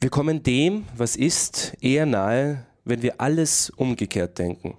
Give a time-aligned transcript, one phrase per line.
[0.00, 4.76] Wir kommen dem, was ist, eher nahe, wenn wir alles umgekehrt denken.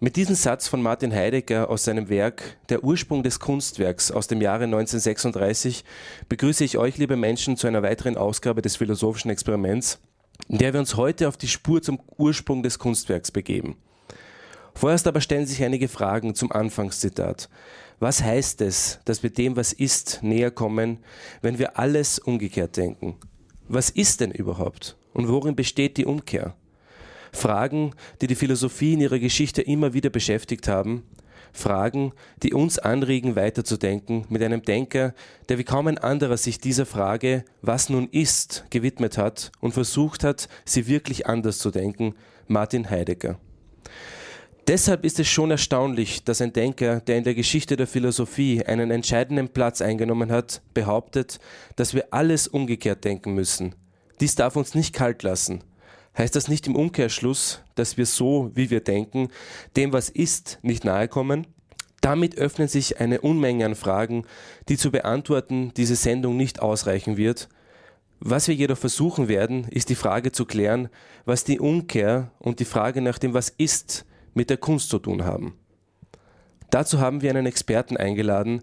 [0.00, 4.42] Mit diesem Satz von Martin Heidegger aus seinem Werk Der Ursprung des Kunstwerks aus dem
[4.42, 5.84] Jahre 1936
[6.28, 10.00] begrüße ich euch, liebe Menschen, zu einer weiteren Ausgabe des philosophischen Experiments,
[10.48, 13.76] in der wir uns heute auf die Spur zum Ursprung des Kunstwerks begeben.
[14.74, 17.48] Vorerst aber stellen sich einige Fragen zum Anfangszitat.
[18.00, 20.98] Was heißt es, dass wir dem, was ist, näher kommen,
[21.42, 23.20] wenn wir alles umgekehrt denken?
[23.74, 24.98] Was ist denn überhaupt?
[25.14, 26.54] Und worin besteht die Umkehr?
[27.32, 31.04] Fragen, die die Philosophie in ihrer Geschichte immer wieder beschäftigt haben,
[31.54, 32.12] Fragen,
[32.42, 35.14] die uns anregen, weiterzudenken, mit einem Denker,
[35.48, 40.22] der wie kaum ein anderer sich dieser Frage, was nun ist, gewidmet hat und versucht
[40.22, 42.14] hat, sie wirklich anders zu denken,
[42.48, 43.38] Martin Heidegger.
[44.68, 48.92] Deshalb ist es schon erstaunlich, dass ein Denker, der in der Geschichte der Philosophie einen
[48.92, 51.40] entscheidenden Platz eingenommen hat, behauptet,
[51.74, 53.74] dass wir alles umgekehrt denken müssen.
[54.20, 55.64] Dies darf uns nicht kalt lassen.
[56.16, 59.30] Heißt das nicht im Umkehrschluss, dass wir so, wie wir denken,
[59.76, 61.48] dem, was ist, nicht nahe kommen?
[62.00, 64.24] Damit öffnen sich eine Unmenge an Fragen,
[64.68, 67.48] die zu beantworten diese Sendung nicht ausreichen wird.
[68.20, 70.88] Was wir jedoch versuchen werden, ist die Frage zu klären,
[71.24, 75.24] was die Umkehr und die Frage nach dem, was ist, mit der Kunst zu tun
[75.24, 75.54] haben.
[76.70, 78.62] Dazu haben wir einen Experten eingeladen,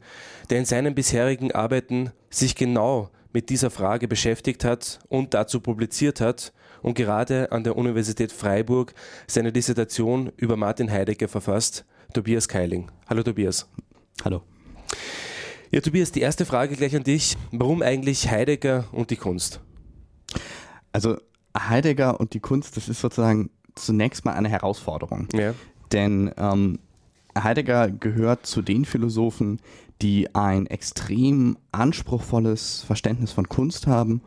[0.50, 6.20] der in seinen bisherigen Arbeiten sich genau mit dieser Frage beschäftigt hat und dazu publiziert
[6.20, 8.94] hat und gerade an der Universität Freiburg
[9.28, 12.92] seine Dissertation über Martin Heidegger verfasst, Tobias Keiling.
[13.08, 13.70] Hallo Tobias.
[14.24, 14.42] Hallo.
[15.72, 17.38] Ja, Tobias, die erste Frage gleich an dich.
[17.52, 19.62] Warum eigentlich Heidegger und die Kunst?
[20.92, 21.18] Also
[21.56, 25.28] Heidegger und die Kunst, das ist sozusagen zunächst mal eine Herausforderung.
[25.34, 25.54] Ja.
[25.92, 26.80] Denn ähm,
[27.38, 29.60] Heidegger gehört zu den Philosophen,
[30.02, 34.22] die ein extrem anspruchsvolles Verständnis von Kunst haben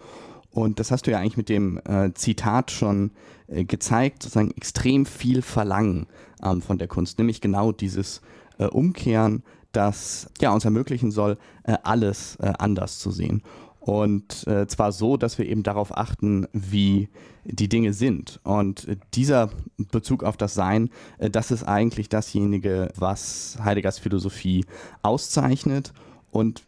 [0.52, 3.10] und das hast du ja eigentlich mit dem äh, Zitat schon
[3.48, 6.06] äh, gezeigt, sozusagen extrem viel verlangen
[6.42, 8.20] ähm, von der Kunst, nämlich genau dieses
[8.58, 13.42] äh, Umkehren, das ja, uns ermöglichen soll, äh, alles äh, anders zu sehen.
[13.82, 17.08] Und äh, zwar so, dass wir eben darauf achten, wie
[17.44, 18.38] die Dinge sind.
[18.44, 20.88] Und dieser Bezug auf das Sein,
[21.18, 24.64] das ist eigentlich dasjenige, was Heideggers Philosophie
[25.02, 25.92] auszeichnet
[26.32, 26.64] und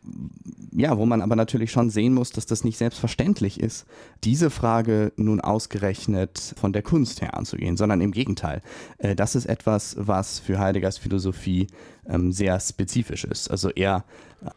[0.73, 3.87] ja, wo man aber natürlich schon sehen muss, dass das nicht selbstverständlich ist,
[4.23, 8.61] diese Frage nun ausgerechnet von der Kunst her anzugehen, sondern im Gegenteil.
[8.99, 11.67] Äh, das ist etwas, was für Heideggers Philosophie
[12.07, 13.51] ähm, sehr spezifisch ist.
[13.51, 14.05] Also er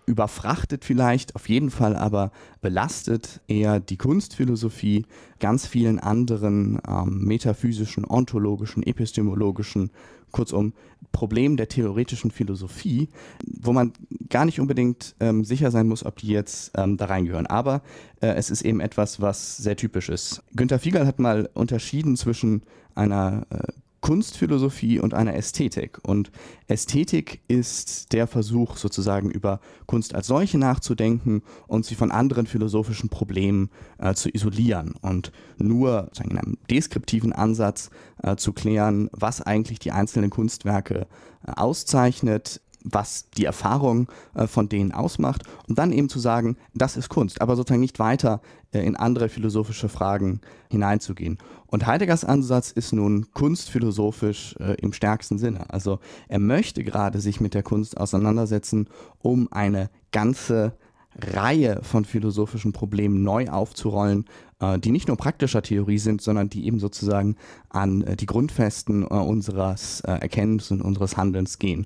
[0.05, 2.31] überfrachtet vielleicht, auf jeden Fall aber
[2.61, 5.05] belastet er die Kunstphilosophie
[5.39, 9.91] ganz vielen anderen ähm, metaphysischen, ontologischen, epistemologischen
[10.31, 10.73] kurzum
[11.11, 13.09] Problem der theoretischen Philosophie,
[13.43, 13.93] wo man
[14.29, 17.47] gar nicht unbedingt ähm, sicher sein muss, ob die jetzt ähm, da reingehören.
[17.47, 17.81] Aber
[18.21, 20.43] äh, es ist eben etwas, was sehr typisch ist.
[20.55, 23.71] Günter Fiegel hat mal unterschieden zwischen einer äh,
[24.07, 25.99] Kunstphilosophie und einer Ästhetik.
[26.01, 26.31] Und
[26.69, 33.09] Ästhetik ist der Versuch, sozusagen über Kunst als solche nachzudenken und sie von anderen philosophischen
[33.09, 37.89] Problemen äh, zu isolieren und nur in einem deskriptiven Ansatz
[38.23, 41.07] äh, zu klären, was eigentlich die einzelnen Kunstwerke
[41.45, 42.61] äh, auszeichnet,
[42.91, 47.41] was die Erfahrung äh, von denen ausmacht und dann eben zu sagen, das ist Kunst,
[47.41, 51.37] aber sozusagen nicht weiter äh, in andere philosophische Fragen hineinzugehen.
[51.67, 55.69] Und Heideggers Ansatz ist nun kunstphilosophisch äh, im stärksten Sinne.
[55.69, 58.87] Also er möchte gerade sich mit der Kunst auseinandersetzen,
[59.19, 60.73] um eine ganze
[61.19, 64.25] Reihe von philosophischen Problemen neu aufzurollen,
[64.59, 67.35] äh, die nicht nur praktischer Theorie sind, sondern die eben sozusagen
[67.69, 71.85] an äh, die Grundfesten äh, unseres Erkennens und unseres Handelns gehen.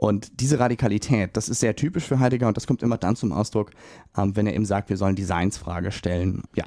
[0.00, 3.32] Und diese Radikalität, das ist sehr typisch für Heidegger und das kommt immer dann zum
[3.32, 3.70] Ausdruck,
[4.16, 6.42] ähm, wenn er eben sagt, wir sollen die Seinsfrage stellen.
[6.56, 6.64] Ja.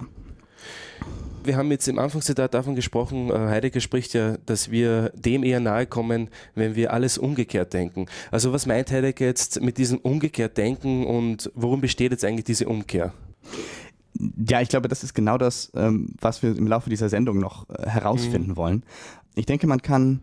[1.44, 5.60] Wir haben jetzt im Anfangszitat davon gesprochen, äh, Heidegger spricht ja, dass wir dem eher
[5.60, 8.06] nahe kommen, wenn wir alles umgekehrt denken.
[8.30, 12.68] Also was meint Heidegger jetzt mit diesem umgekehrt denken und worum besteht jetzt eigentlich diese
[12.68, 13.14] Umkehr?
[14.48, 17.68] Ja, ich glaube, das ist genau das, ähm, was wir im Laufe dieser Sendung noch
[17.72, 18.58] äh, herausfinden mhm.
[18.58, 18.84] wollen.
[19.34, 20.22] Ich denke, man kann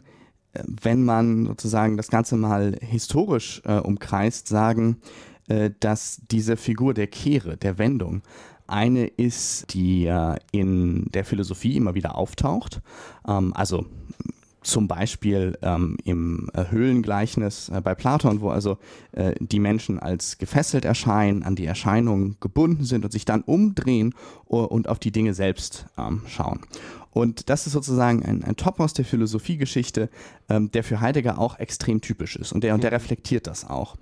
[0.52, 4.96] wenn man sozusagen das Ganze mal historisch äh, umkreist, sagen,
[5.48, 8.22] äh, dass diese Figur der Kehre, der Wendung,
[8.66, 12.80] eine ist, die äh, in der Philosophie immer wieder auftaucht.
[13.26, 13.86] Ähm, also
[14.62, 18.78] zum Beispiel ähm, im äh, Höhlengleichnis äh, bei Platon, wo also
[19.12, 24.14] äh, die Menschen als gefesselt erscheinen, an die Erscheinungen gebunden sind und sich dann umdrehen
[24.44, 26.60] und auf die Dinge selbst ähm, schauen.
[27.12, 30.08] Und das ist sozusagen ein, ein Topos der Philosophiegeschichte,
[30.48, 32.96] ähm, der für Heidegger auch extrem typisch ist und der, und der mhm.
[32.96, 33.96] reflektiert das auch.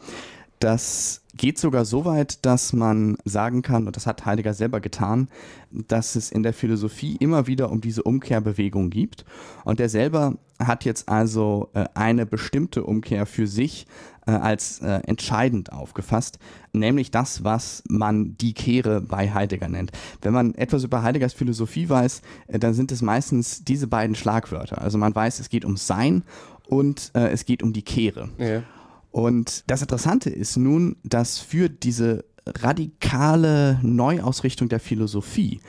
[0.59, 5.29] Das geht sogar so weit, dass man sagen kann, und das hat Heidegger selber getan,
[5.71, 9.25] dass es in der Philosophie immer wieder um diese Umkehrbewegung gibt.
[9.65, 13.87] Und er selber hat jetzt also äh, eine bestimmte Umkehr für sich
[14.29, 16.39] äh, als äh, entscheidend aufgefasst,
[16.73, 19.91] nämlich das, was man die Kehre bei Heidegger nennt.
[20.21, 24.83] Wenn man etwas über Heideggers Philosophie weiß, äh, dann sind es meistens diese beiden Schlagwörter.
[24.83, 26.25] Also man weiß, es geht um Sein
[26.67, 28.29] und äh, es geht um die Kehre.
[28.37, 28.63] Ja.
[29.11, 35.61] Und das Interessante ist nun, dass für diese radikale Neuausrichtung der Philosophie,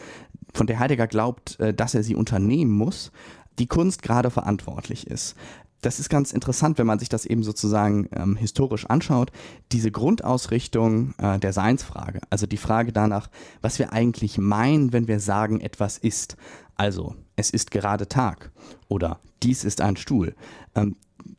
[0.53, 3.12] von der Heidegger glaubt, äh, dass er sie unternehmen muss,
[3.57, 5.35] die Kunst gerade verantwortlich ist.
[5.81, 9.31] Das ist ganz interessant, wenn man sich das eben sozusagen ähm, historisch anschaut.
[9.71, 13.29] Diese Grundausrichtung äh, der Seinsfrage, also die Frage danach,
[13.61, 16.35] was wir eigentlich meinen, wenn wir sagen, etwas ist.
[16.75, 18.51] Also, es ist gerade Tag
[18.87, 20.35] oder dies ist ein Stuhl.
[20.75, 20.95] Ähm,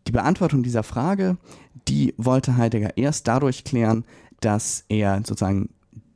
[0.06, 1.36] die Beantwortung dieser Frage,
[1.88, 4.04] die wollte Heidegger erst dadurch klären,
[4.40, 5.70] dass er sozusagen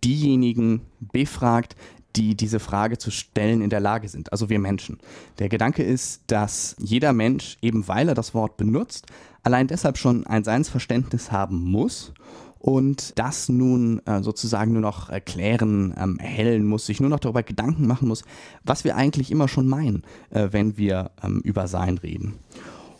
[0.04, 1.76] diejenigen befragt,
[2.16, 4.98] die diese Frage zu stellen in der Lage sind, also wir Menschen.
[5.38, 9.06] Der Gedanke ist, dass jeder Mensch, eben weil er das Wort benutzt,
[9.42, 12.12] allein deshalb schon ein Seinsverständnis haben muss
[12.58, 17.42] und das nun äh, sozusagen nur noch erklären, ähm, erhellen muss, sich nur noch darüber
[17.42, 18.24] Gedanken machen muss,
[18.64, 22.38] was wir eigentlich immer schon meinen, äh, wenn wir ähm, über Sein reden.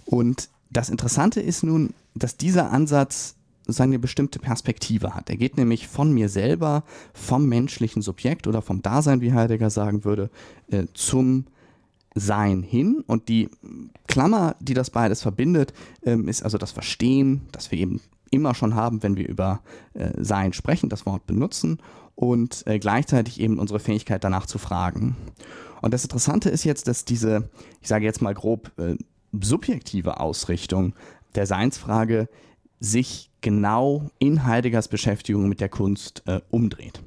[0.05, 5.31] Und das Interessante ist nun, dass dieser Ansatz seine bestimmte Perspektive hat.
[5.31, 10.05] Er geht nämlich von mir selber, vom menschlichen Subjekt oder vom Dasein, wie Heidegger sagen
[10.05, 10.31] würde,
[10.71, 11.47] äh, zum
[12.15, 13.03] Sein hin.
[13.07, 13.49] Und die
[14.07, 15.73] Klammer, die das beides verbindet,
[16.05, 18.01] ähm, ist also das Verstehen, das wir eben
[18.31, 19.61] immer schon haben, wenn wir über
[19.95, 21.79] äh, Sein sprechen, das Wort benutzen
[22.15, 25.17] und äh, gleichzeitig eben unsere Fähigkeit danach zu fragen.
[25.81, 27.49] Und das Interessante ist jetzt, dass diese,
[27.81, 28.97] ich sage jetzt mal grob, äh,
[29.41, 30.95] subjektive Ausrichtung
[31.35, 32.29] der Seinsfrage
[32.81, 37.01] sich genau in Heideggers Beschäftigung mit der Kunst äh, umdreht.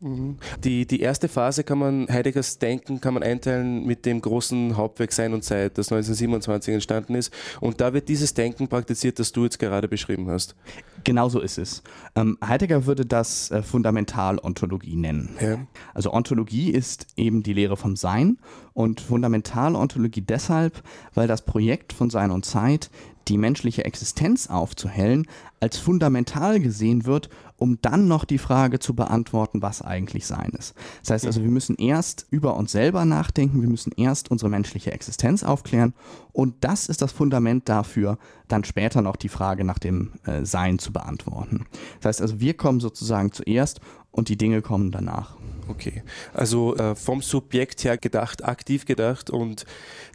[0.00, 0.38] Mhm.
[0.64, 5.12] Die, die erste Phase kann man, Heideggers Denken kann man einteilen mit dem großen Hauptwerk
[5.12, 7.32] Sein und Zeit, das 1927 entstanden ist.
[7.60, 10.56] Und da wird dieses Denken praktiziert, das du jetzt gerade beschrieben hast.
[11.04, 11.82] Genau so ist es.
[12.14, 15.36] Ähm, Heidegger würde das äh, Fundamentalontologie nennen.
[15.40, 15.58] Ja.
[15.92, 18.38] Also Ontologie ist eben die Lehre vom Sein
[18.72, 20.82] und Fundamentalontologie deshalb,
[21.14, 22.90] weil das Projekt von Sein und Zeit
[23.28, 25.26] die menschliche Existenz aufzuhellen,
[25.60, 30.74] als fundamental gesehen wird, um dann noch die Frage zu beantworten, was eigentlich Sein ist.
[31.02, 34.92] Das heißt also, wir müssen erst über uns selber nachdenken, wir müssen erst unsere menschliche
[34.92, 35.92] Existenz aufklären
[36.32, 38.18] und das ist das Fundament dafür,
[38.48, 41.66] dann später noch die Frage nach dem äh, Sein zu beantworten.
[42.00, 43.80] Das heißt also, wir kommen sozusagen zuerst
[44.10, 45.36] und die Dinge kommen danach.
[45.68, 46.02] Okay,
[46.32, 49.66] also äh, vom Subjekt her gedacht, aktiv gedacht und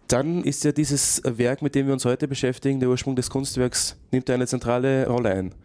[0.08, 3.96] dann ist ja dieses Werk, mit dem wir uns heute beschäftigen, der Ursprung des Kunstwerks,
[4.12, 5.56] nimmt eine zentrale Rolle ein.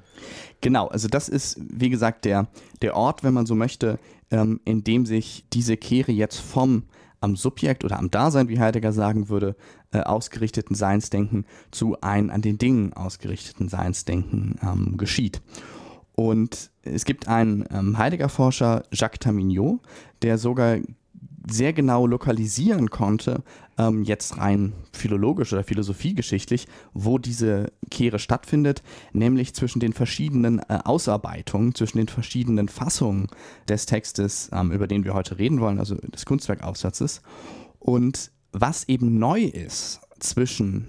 [0.60, 2.48] Genau, also das ist, wie gesagt, der,
[2.82, 3.98] der Ort, wenn man so möchte,
[4.30, 6.84] ähm, in dem sich diese Kehre jetzt vom
[7.22, 9.54] am Subjekt oder am Dasein, wie Heidegger sagen würde,
[9.92, 15.42] äh, ausgerichteten Seinsdenken zu ein an den Dingen ausgerichteten Seinsdenken ähm, geschieht.
[16.14, 19.80] Und es gibt einen ähm, Heidegger-Forscher, Jacques Tamignot,
[20.22, 20.78] der sogar
[21.50, 23.42] sehr genau lokalisieren konnte,
[23.78, 28.82] ähm, jetzt rein philologisch oder philosophiegeschichtlich, wo diese Kehre stattfindet,
[29.12, 33.28] nämlich zwischen den verschiedenen äh, Ausarbeitungen, zwischen den verschiedenen Fassungen
[33.68, 37.22] des Textes, ähm, über den wir heute reden wollen, also des Kunstwerkaufsatzes.
[37.78, 40.88] Und was eben neu ist zwischen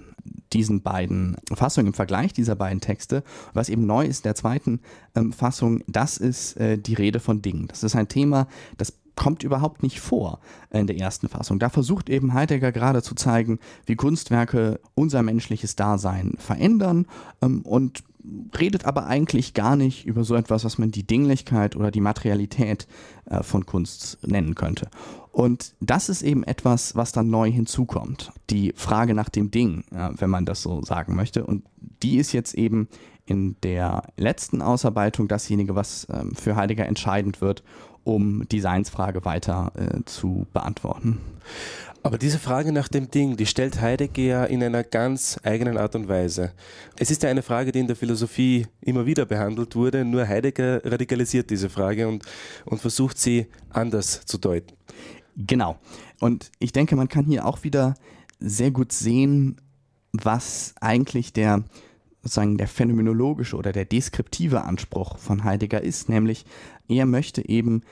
[0.52, 3.24] diesen beiden Fassungen, im Vergleich dieser beiden Texte.
[3.54, 4.80] Was eben neu ist in der zweiten
[5.14, 7.68] ähm, Fassung, das ist äh, die Rede von Dingen.
[7.68, 10.40] Das ist ein Thema, das kommt überhaupt nicht vor
[10.70, 11.58] in der ersten Fassung.
[11.58, 17.06] Da versucht eben Heidegger gerade zu zeigen, wie Kunstwerke unser menschliches Dasein verändern
[17.42, 18.04] ähm, und
[18.58, 22.86] redet aber eigentlich gar nicht über so etwas, was man die Dinglichkeit oder die Materialität
[23.26, 24.88] äh, von Kunst nennen könnte.
[25.32, 28.32] Und das ist eben etwas, was dann neu hinzukommt.
[28.50, 31.44] Die Frage nach dem Ding, äh, wenn man das so sagen möchte.
[31.44, 31.64] Und
[32.02, 32.88] die ist jetzt eben
[33.24, 37.62] in der letzten Ausarbeitung dasjenige, was ähm, für Heidegger entscheidend wird,
[38.04, 41.20] um die Seinsfrage weiter äh, zu beantworten.
[42.04, 45.94] Aber diese Frage nach dem Ding, die stellt Heidegger ja in einer ganz eigenen Art
[45.94, 46.52] und Weise.
[46.96, 50.84] Es ist ja eine Frage, die in der Philosophie immer wieder behandelt wurde, nur Heidegger
[50.84, 52.24] radikalisiert diese Frage und,
[52.64, 54.74] und versucht sie anders zu deuten.
[55.36, 55.78] Genau.
[56.20, 57.94] Und ich denke, man kann hier auch wieder
[58.40, 59.60] sehr gut sehen,
[60.12, 61.62] was eigentlich der
[62.22, 66.44] sozusagen der phänomenologische oder der deskriptive Anspruch von Heidegger ist, nämlich
[66.88, 67.82] er möchte eben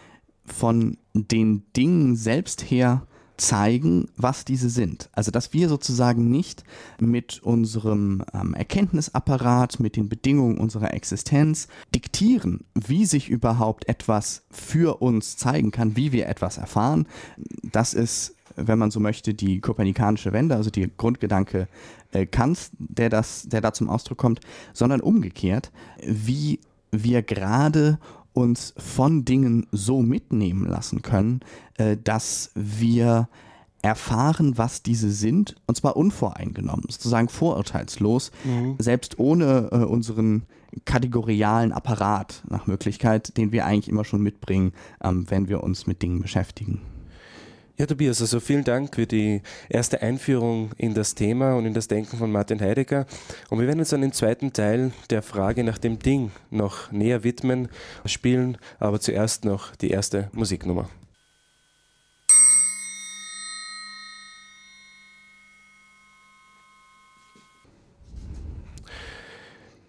[0.45, 3.07] von den Dingen selbst her
[3.41, 5.09] zeigen, was diese sind.
[5.13, 6.63] Also dass wir sozusagen nicht
[7.01, 15.01] mit unserem ähm, Erkenntnisapparat, mit den Bedingungen unserer Existenz diktieren, wie sich überhaupt etwas für
[15.01, 17.07] uns zeigen kann, wie wir etwas erfahren.
[17.63, 21.69] Das ist, wenn man so möchte, die kopernikanische Wende, also die Grundgedanke
[22.13, 24.41] äh, Kants, der, das, der da zum Ausdruck kommt,
[24.73, 25.71] sondern umgekehrt,
[26.05, 27.99] wie wir gerade
[28.33, 31.41] uns von Dingen so mitnehmen lassen können,
[31.77, 33.29] äh, dass wir
[33.83, 38.77] erfahren, was diese sind, und zwar unvoreingenommen, sozusagen vorurteilslos, mhm.
[38.79, 40.45] selbst ohne äh, unseren
[40.85, 46.03] kategorialen Apparat nach Möglichkeit, den wir eigentlich immer schon mitbringen, ähm, wenn wir uns mit
[46.03, 46.83] Dingen beschäftigen.
[47.81, 51.89] Ja, Tobias, also vielen Dank für die erste Einführung in das Thema und in das
[51.89, 53.07] Denken von Martin Heidegger.
[53.49, 57.25] Und wir werden uns dann den zweiten Teil der Frage nach dem Ding noch näher
[57.25, 57.71] widmen,
[58.05, 60.91] spielen, aber zuerst noch die erste Musiknummer.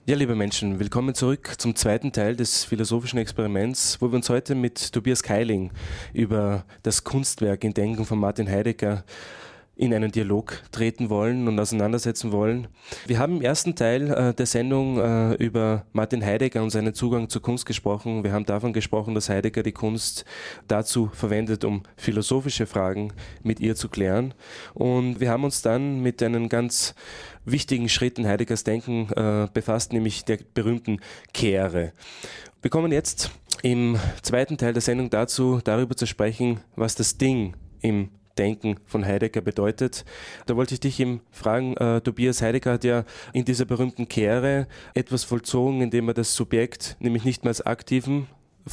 [0.07, 4.55] Ja, liebe Menschen, willkommen zurück zum zweiten Teil des philosophischen Experiments, wo wir uns heute
[4.55, 5.69] mit Tobias Keiling
[6.11, 9.03] über das Kunstwerk in Denken von Martin Heidegger
[9.75, 12.67] in einen Dialog treten wollen und auseinandersetzen wollen.
[13.07, 17.29] Wir haben im ersten Teil äh, der Sendung äh, über Martin Heidegger und seinen Zugang
[17.29, 18.23] zur Kunst gesprochen.
[18.23, 20.25] Wir haben davon gesprochen, dass Heidegger die Kunst
[20.67, 24.33] dazu verwendet, um philosophische Fragen mit ihr zu klären.
[24.73, 26.93] Und wir haben uns dann mit einem ganz
[27.45, 30.99] wichtigen Schritt in Heideggers Denken äh, befasst, nämlich der berühmten
[31.33, 31.93] Kehre.
[32.61, 33.31] Wir kommen jetzt
[33.63, 39.05] im zweiten Teil der Sendung dazu, darüber zu sprechen, was das Ding im Denken von
[39.05, 40.05] Heidegger bedeutet.
[40.45, 44.67] Da wollte ich dich eben fragen, äh, Tobias Heidegger hat ja in dieser berühmten Kehre
[44.93, 48.27] etwas vollzogen, indem er das Subjekt nämlich nicht mehr als aktiven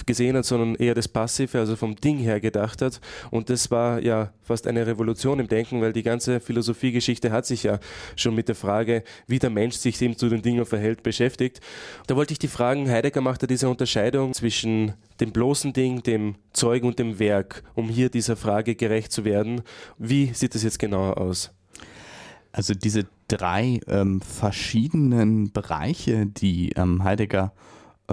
[0.07, 3.01] gesehen hat, sondern eher das Passive, also vom Ding her gedacht hat.
[3.31, 7.63] Und das war ja fast eine Revolution im Denken, weil die ganze Philosophiegeschichte hat sich
[7.63, 7.79] ja
[8.17, 11.61] schon mit der Frage, wie der Mensch sich eben zu den Dingen verhält, beschäftigt.
[12.07, 16.37] Da wollte ich die fragen, Heidegger macht ja diese Unterscheidung zwischen dem bloßen Ding, dem
[16.53, 19.63] Zeug und dem Werk, um hier dieser Frage gerecht zu werden.
[19.99, 21.51] Wie sieht das jetzt genauer aus?
[22.53, 27.53] Also diese drei ähm, verschiedenen Bereiche, die ähm, Heidegger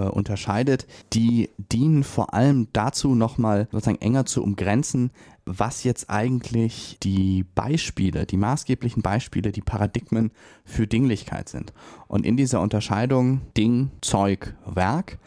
[0.02, 5.10] unterscheidet, die dienen vor allem dazu, nochmal sozusagen enger zu umgrenzen,
[5.46, 10.32] was jetzt eigentlich die Beispiele, die maßgeblichen Beispiele, die Paradigmen
[10.64, 11.72] für Dinglichkeit sind.
[12.08, 15.18] Und in dieser Unterscheidung Ding, Zeug, Werk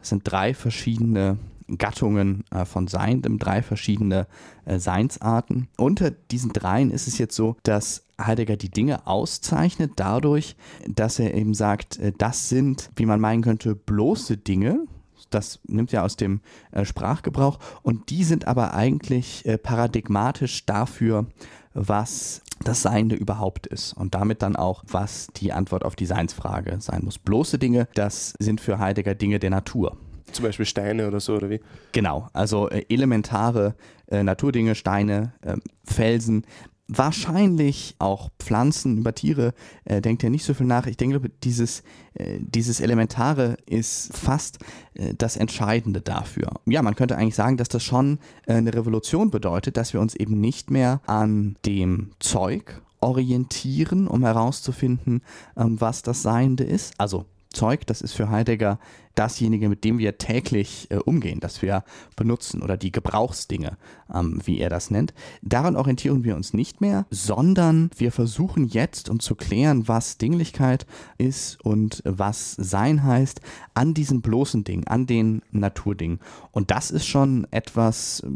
[0.00, 1.38] sind drei verschiedene
[1.78, 4.26] Gattungen äh, von Seiendem, drei verschiedene
[4.64, 5.68] äh, Seinsarten.
[5.76, 10.56] Unter diesen dreien ist es jetzt so, dass Heidegger die Dinge auszeichnet dadurch,
[10.86, 14.86] dass er eben sagt, äh, das sind, wie man meinen könnte, bloße Dinge,
[15.30, 16.40] das nimmt ja aus dem
[16.72, 21.26] äh, Sprachgebrauch und die sind aber eigentlich äh, paradigmatisch dafür,
[21.72, 26.80] was das Seiende überhaupt ist und damit dann auch, was die Antwort auf die Seinsfrage
[26.80, 27.18] sein muss.
[27.18, 29.96] Bloße Dinge, das sind für Heidegger Dinge der Natur.
[30.30, 31.60] Zum Beispiel Steine oder so, oder wie?
[31.92, 33.74] Genau, also äh, elementare
[34.06, 36.46] äh, Naturdinge, Steine, äh, Felsen,
[36.88, 40.86] wahrscheinlich auch Pflanzen, über Tiere äh, denkt er nicht so viel nach.
[40.86, 41.82] Ich denke, dieses,
[42.14, 44.58] äh, dieses Elementare ist fast
[44.94, 46.48] äh, das Entscheidende dafür.
[46.66, 50.14] Ja, man könnte eigentlich sagen, dass das schon äh, eine Revolution bedeutet, dass wir uns
[50.14, 55.22] eben nicht mehr an dem Zeug orientieren, um herauszufinden,
[55.56, 56.94] ähm, was das Seiende ist.
[56.98, 58.78] Also Zeug, das ist für Heidegger
[59.14, 61.84] dasjenige, mit dem wir täglich äh, umgehen, das wir
[62.16, 63.76] benutzen oder die Gebrauchsdinge,
[64.12, 65.14] ähm, wie er das nennt.
[65.42, 70.86] Daran orientieren wir uns nicht mehr, sondern wir versuchen jetzt, um zu klären, was Dinglichkeit
[71.16, 73.40] ist und was Sein heißt,
[73.74, 76.18] an diesen bloßen Dingen, an den Naturdingen.
[76.50, 78.28] Und das ist schon etwas äh,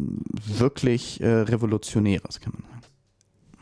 [0.59, 2.79] wirklich äh, Revolutionäres, kann man sagen.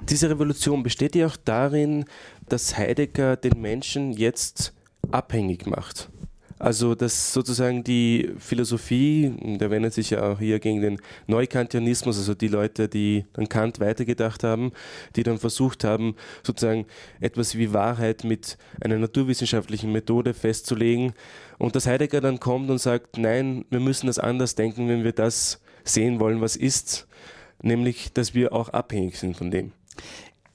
[0.03, 2.05] Diese Revolution besteht ja auch darin,
[2.49, 4.76] dass Heidegger den Menschen jetzt
[5.13, 6.11] abhängig macht.
[6.59, 12.35] Also dass sozusagen die Philosophie, der wendet sich ja auch hier gegen den Neukantianismus, also
[12.35, 14.73] die Leute, die dann Kant weitergedacht haben,
[15.17, 16.87] die dann versucht haben, sozusagen
[17.21, 21.13] etwas wie Wahrheit mit einer naturwissenschaftlichen Methode festzulegen.
[21.59, 25.13] Und dass Heidegger dann kommt und sagt, nein, wir müssen das anders denken, wenn wir
[25.13, 27.07] das sehen wollen, was ist,
[27.63, 29.73] nämlich, dass wir auch abhängig sind von dem.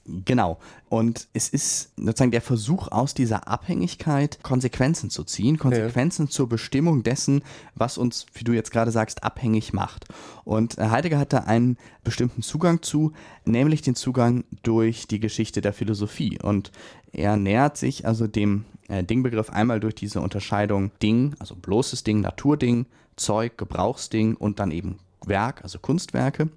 [0.04, 0.58] Genau.
[0.88, 6.30] Und es ist sozusagen der Versuch, aus dieser Abhängigkeit Konsequenzen zu ziehen, Konsequenzen ja.
[6.30, 7.42] zur Bestimmung dessen,
[7.76, 10.06] was uns, wie du jetzt gerade sagst, abhängig macht.
[10.44, 13.12] Und Heidegger hat da einen bestimmten Zugang zu,
[13.44, 16.38] nämlich den Zugang durch die Geschichte der Philosophie.
[16.42, 16.72] Und
[17.12, 22.20] er nähert sich also dem äh, Dingbegriff einmal durch diese Unterscheidung Ding, also bloßes Ding,
[22.20, 26.48] Naturding, Zeug, Gebrauchsding und dann eben Werk, also Kunstwerke.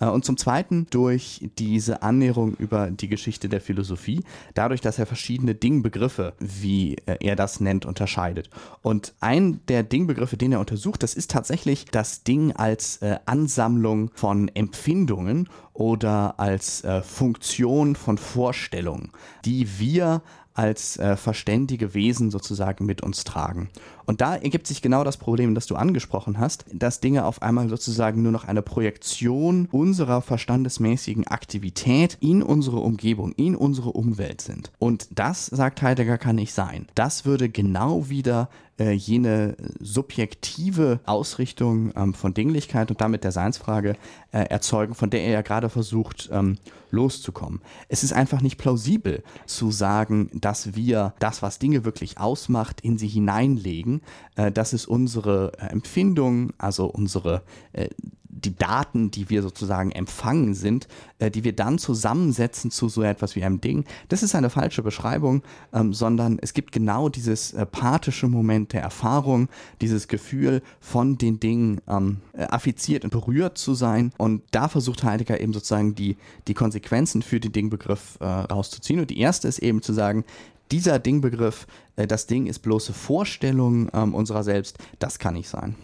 [0.00, 4.22] Äh, und zum Zweiten durch diese Annäherung über die Geschichte der Philosophie,
[4.54, 8.50] dadurch, dass er verschiedene Dingbegriffe, wie äh, er das nennt, unterscheidet.
[8.82, 14.10] Und ein der Dingbegriffe, den er untersucht, das ist tatsächlich das Ding als äh, Ansammlung
[14.14, 19.12] von Empfindungen oder als äh, Funktion von Vorstellungen,
[19.44, 20.22] die wir
[20.58, 23.68] als äh, verständige Wesen sozusagen mit uns tragen.
[24.08, 27.68] Und da ergibt sich genau das Problem, das du angesprochen hast, dass Dinge auf einmal
[27.68, 34.72] sozusagen nur noch eine Projektion unserer verstandesmäßigen Aktivität in unsere Umgebung, in unsere Umwelt sind.
[34.78, 36.86] Und das, sagt Heidegger, kann nicht sein.
[36.94, 38.48] Das würde genau wieder
[38.78, 43.96] äh, jene subjektive Ausrichtung ähm, von Dinglichkeit und damit der Seinsfrage
[44.32, 46.58] äh, erzeugen, von der er ja gerade versucht ähm,
[46.90, 47.60] loszukommen.
[47.88, 52.98] Es ist einfach nicht plausibel zu sagen, dass wir das, was Dinge wirklich ausmacht, in
[52.98, 53.97] sie hineinlegen.
[54.36, 57.88] Äh, das ist unsere äh, Empfindung, also unsere äh,
[58.30, 60.86] die Daten, die wir sozusagen empfangen sind,
[61.18, 65.42] die wir dann zusammensetzen zu so etwas wie einem Ding, das ist eine falsche Beschreibung,
[65.72, 69.48] ähm, sondern es gibt genau dieses pathische Moment der Erfahrung,
[69.80, 74.12] dieses Gefühl von den Dingen ähm, äh, affiziert und berührt zu sein.
[74.18, 79.00] Und da versucht Heidegger eben sozusagen die, die Konsequenzen für den Dingbegriff rauszuziehen.
[79.00, 80.24] Und die erste ist eben zu sagen,
[80.70, 85.74] dieser Dingbegriff, äh, das Ding ist bloße Vorstellung ähm, unserer selbst, das kann nicht sein.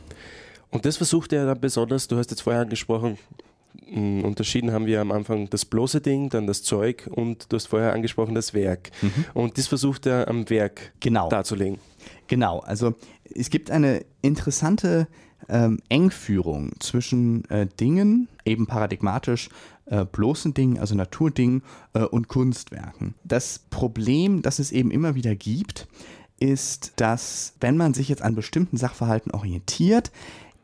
[0.70, 3.18] Und das versucht er dann besonders, du hast jetzt vorher angesprochen,
[3.92, 7.92] unterschieden haben wir am Anfang das bloße Ding, dann das Zeug und du hast vorher
[7.92, 8.90] angesprochen das Werk.
[9.02, 9.24] Mhm.
[9.34, 11.28] Und das versucht er am Werk genau.
[11.28, 11.78] darzulegen.
[12.26, 12.94] Genau, also
[13.34, 15.06] es gibt eine interessante
[15.48, 19.48] ähm, Engführung zwischen äh, Dingen, eben paradigmatisch
[19.86, 21.62] äh, bloßen Dingen, also Naturdingen
[21.92, 23.14] äh, und Kunstwerken.
[23.24, 25.88] Das Problem, das es eben immer wieder gibt,
[26.38, 30.10] ist, dass wenn man sich jetzt an bestimmten Sachverhalten orientiert,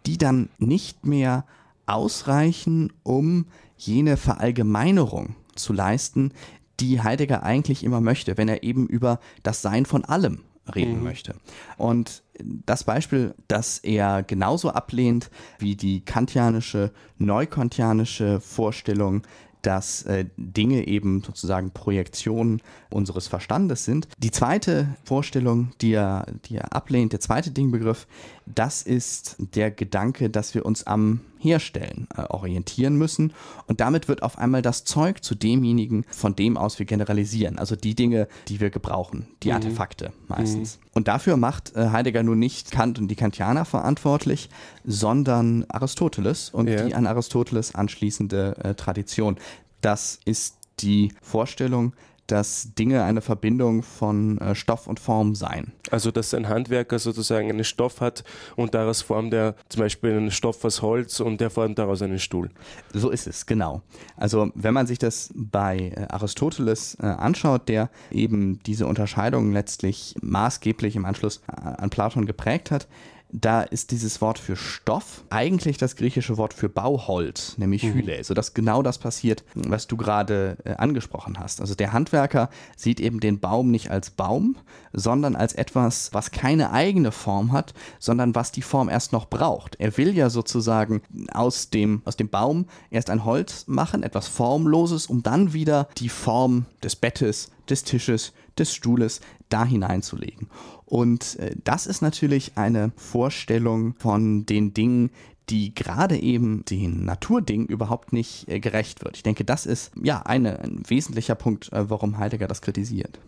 [0.06, 1.44] die dann nicht mehr
[1.86, 3.46] ausreichen, um
[3.76, 6.32] jene Verallgemeinerung zu leisten,
[6.80, 10.40] die Heidegger eigentlich immer möchte, wenn er eben über das Sein von allem
[10.74, 11.04] reden mhm.
[11.04, 11.34] möchte.
[11.76, 12.22] Und
[12.66, 19.22] das Beispiel, das er genauso ablehnt wie die kantianische, neukantianische Vorstellung,
[19.62, 24.08] dass äh, Dinge eben sozusagen Projektionen unseres Verstandes sind.
[24.18, 28.06] Die zweite Vorstellung, die er, die er ablehnt, der zweite Dingbegriff,
[28.54, 33.32] das ist der Gedanke, dass wir uns am Herstellen äh, orientieren müssen.
[33.66, 37.58] Und damit wird auf einmal das Zeug zu demjenigen, von dem aus wir generalisieren.
[37.58, 39.54] Also die Dinge, die wir gebrauchen, die mhm.
[39.54, 40.78] Artefakte meistens.
[40.78, 40.90] Mhm.
[40.92, 44.50] Und dafür macht äh, Heidegger nun nicht Kant und die Kantianer verantwortlich,
[44.84, 46.82] sondern Aristoteles und ja.
[46.82, 49.38] die an Aristoteles anschließende äh, Tradition.
[49.80, 51.94] Das ist die Vorstellung,
[52.30, 55.72] dass Dinge eine Verbindung von äh, Stoff und Form seien.
[55.90, 58.24] Also dass ein Handwerker sozusagen einen Stoff hat
[58.56, 62.18] und daraus formt er zum Beispiel einen Stoff aus Holz und der formt daraus einen
[62.18, 62.50] Stuhl.
[62.92, 63.82] So ist es, genau.
[64.16, 70.14] Also wenn man sich das bei äh, Aristoteles äh, anschaut, der eben diese Unterscheidung letztlich
[70.22, 72.86] maßgeblich im Anschluss an Platon geprägt hat,
[73.32, 77.94] da ist dieses Wort für Stoff eigentlich das griechische Wort für Bauholz, nämlich mhm.
[77.94, 81.60] Hyle, sodass genau das passiert, was du gerade äh, angesprochen hast.
[81.60, 84.56] Also der Handwerker sieht eben den Baum nicht als Baum,
[84.92, 89.76] sondern als etwas, was keine eigene Form hat, sondern was die Form erst noch braucht.
[89.78, 95.06] Er will ja sozusagen aus dem, aus dem Baum erst ein Holz machen, etwas Formloses,
[95.06, 100.48] um dann wieder die Form des Bettes, des Tisches, des Stuhles da hineinzulegen.
[100.86, 105.10] Und äh, das ist natürlich eine Vorstellung von den Dingen,
[105.50, 109.16] die gerade eben den Naturdingen überhaupt nicht äh, gerecht wird.
[109.16, 113.18] Ich denke, das ist ja eine, ein wesentlicher Punkt, äh, warum Heidegger das kritisiert.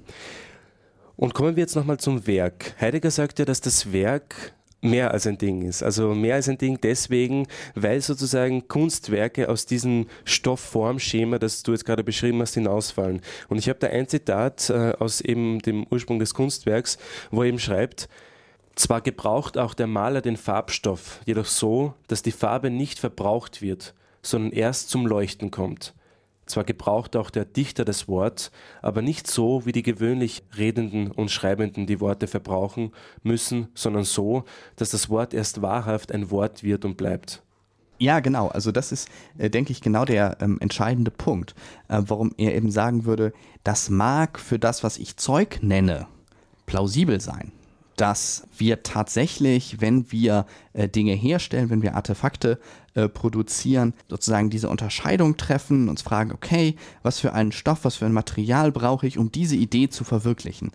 [1.17, 2.75] Und kommen wir jetzt nochmal zum Werk.
[2.81, 5.83] Heidegger sagt ja, dass das Werk mehr als ein Ding ist.
[5.83, 11.87] Also mehr als ein Ding deswegen, weil sozusagen Kunstwerke aus diesem Stoffformschema, das du jetzt
[11.87, 13.23] gerade beschrieben hast, hinausfallen.
[13.49, 16.99] Und ich habe da ein Zitat äh, aus eben dem Ursprung des Kunstwerks,
[17.31, 18.09] wo er eben schreibt,
[18.75, 23.95] zwar gebraucht auch der Maler den Farbstoff, jedoch so, dass die Farbe nicht verbraucht wird,
[24.23, 25.95] sondern erst zum Leuchten kommt.
[26.53, 31.31] Zwar gebraucht auch der Dichter das Wort, aber nicht so, wie die gewöhnlich Redenden und
[31.31, 34.45] Schreibenden die Worte verbrauchen müssen, sondern so,
[34.77, 37.43] dass das Wort erst wahrhaft ein Wort wird und bleibt.
[37.99, 38.49] Ja, genau.
[38.49, 41.55] Also das ist, äh, denke ich, genau der ähm, entscheidende Punkt,
[41.89, 43.33] äh, warum er eben sagen würde,
[43.65, 46.07] das mag für das, was ich Zeug nenne,
[46.67, 47.51] plausibel sein
[47.97, 52.59] dass wir tatsächlich, wenn wir äh, Dinge herstellen, wenn wir Artefakte
[52.95, 58.07] äh, produzieren, sozusagen diese Unterscheidung treffen, uns fragen, okay, was für einen Stoff, was für
[58.07, 60.73] ein Material brauche ich, um diese Idee zu verwirklichen.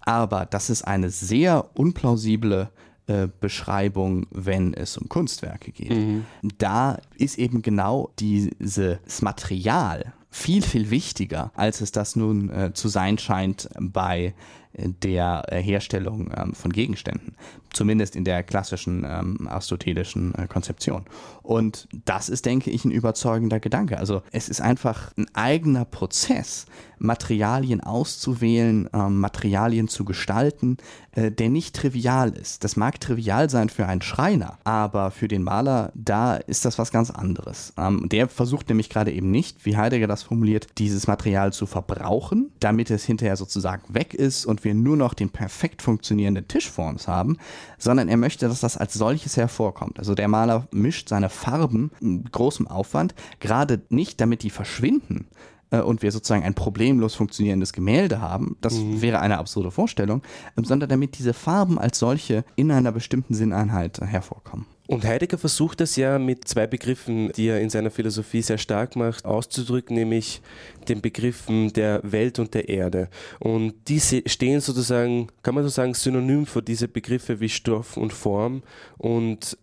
[0.00, 2.70] Aber das ist eine sehr unplausible
[3.06, 5.90] äh, Beschreibung, wenn es um Kunstwerke geht.
[5.90, 6.24] Mhm.
[6.58, 12.88] Da ist eben genau dieses Material viel, viel wichtiger, als es das nun äh, zu
[12.88, 14.34] sein scheint bei
[14.74, 17.34] der äh, Herstellung ähm, von Gegenständen,
[17.72, 21.04] zumindest in der klassischen ähm, aristotelischen äh, Konzeption.
[21.42, 23.98] Und das ist, denke ich, ein überzeugender Gedanke.
[23.98, 26.66] Also es ist einfach ein eigener Prozess,
[26.98, 30.76] Materialien auszuwählen, ähm, Materialien zu gestalten,
[31.12, 32.64] äh, der nicht trivial ist.
[32.64, 36.92] Das mag trivial sein für einen Schreiner, aber für den Maler, da ist das was
[36.92, 37.74] ganz anderes.
[38.04, 42.90] Der versucht nämlich gerade eben nicht, wie Heidegger das formuliert, dieses Material zu verbrauchen, damit
[42.90, 47.08] es hinterher sozusagen weg ist und wir nur noch den perfekt funktionierenden Tisch vor uns
[47.08, 47.38] haben,
[47.78, 49.98] sondern er möchte, dass das als solches hervorkommt.
[49.98, 55.26] Also der Maler mischt seine Farben mit großem Aufwand, gerade nicht, damit die verschwinden,
[55.72, 59.02] äh, und wir sozusagen ein problemlos funktionierendes Gemälde haben, das mhm.
[59.02, 60.22] wäre eine absurde Vorstellung,
[60.56, 64.66] ähm, sondern damit diese Farben als solche in einer bestimmten Sinneinheit hervorkommen.
[64.88, 68.94] Und Heidegger versucht das ja mit zwei Begriffen, die er in seiner Philosophie sehr stark
[68.94, 70.42] macht, auszudrücken, nämlich
[70.88, 73.08] den Begriffen der Welt und der Erde.
[73.38, 78.12] Und diese stehen sozusagen, kann man so sagen, synonym für diese Begriffe wie Stoff und
[78.12, 78.64] Form.
[78.98, 79.56] Und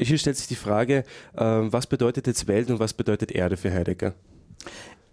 [0.00, 1.04] hier stellt sich die Frage,
[1.36, 4.14] äh, was bedeutet jetzt Welt und was bedeutet Erde für Heidegger?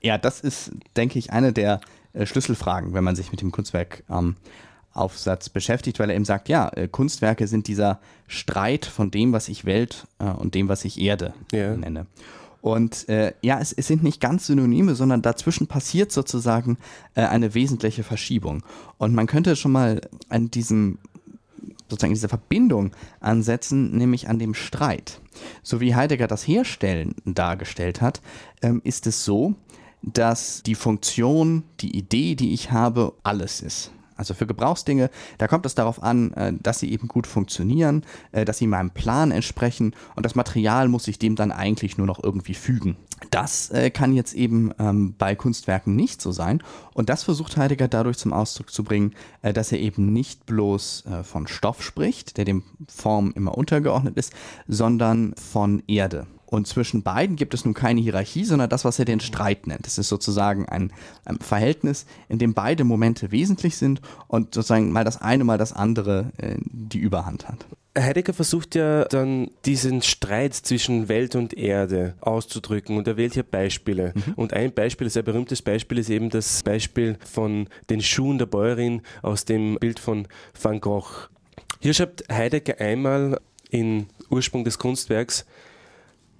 [0.02, 1.82] Ja, das ist, denke ich, eine der
[2.14, 6.70] äh, Schlüsselfragen, wenn man sich mit dem Kunstwerkaufsatz ähm, beschäftigt, weil er eben sagt, ja,
[6.70, 11.00] äh, Kunstwerke sind dieser Streit von dem, was ich Welt äh, und dem, was ich
[11.00, 11.76] Erde ja.
[11.76, 12.08] nenne.
[12.62, 16.78] Und äh, ja, es, es, sind nicht ganz Synonyme, sondern dazwischen passiert sozusagen
[17.16, 18.64] äh, eine wesentliche Verschiebung.
[18.98, 20.98] Und man könnte schon mal an diesem
[21.90, 25.22] sozusagen diese Verbindung ansetzen, nämlich an dem Streit.
[25.64, 28.22] So wie Heidegger das Herstellen dargestellt hat,
[28.62, 29.56] ähm, ist es so,
[30.02, 33.92] dass die Funktion, die Idee, die ich habe, alles ist.
[34.18, 38.44] Also für Gebrauchsdinge, da kommt es darauf an, äh, dass sie eben gut funktionieren, äh,
[38.44, 42.22] dass sie meinem Plan entsprechen und das Material muss sich dem dann eigentlich nur noch
[42.22, 42.98] irgendwie fügen.
[43.30, 46.64] Das äh, kann jetzt eben ähm, bei Kunstwerken nicht so sein
[46.96, 51.48] und das versucht Heidegger dadurch zum Ausdruck zu bringen, dass er eben nicht bloß von
[51.48, 54.34] Stoff spricht, der dem Form immer untergeordnet ist,
[54.68, 56.26] sondern von Erde.
[56.48, 59.86] Und zwischen beiden gibt es nun keine Hierarchie, sondern das, was er den Streit nennt.
[59.86, 60.92] Es ist sozusagen ein,
[61.26, 65.74] ein, Verhältnis, in dem beide Momente wesentlich sind und sozusagen mal das eine, mal das
[65.74, 67.66] andere äh, die Überhand hat.
[67.98, 73.44] Heidegger versucht ja dann diesen Streit zwischen Welt und Erde auszudrücken und er wählt hier
[73.44, 74.14] Beispiele.
[74.16, 74.34] Mhm.
[74.36, 78.46] Und ein Beispiel, ein sehr berühmtes Beispiel, ist eben das Beispiel von den Schuhen der
[78.46, 80.28] Bäuerin aus dem Bild von
[80.62, 81.28] Van Gogh.
[81.80, 85.46] Hier schreibt Heidegger einmal in Ursprung des Kunstwerks,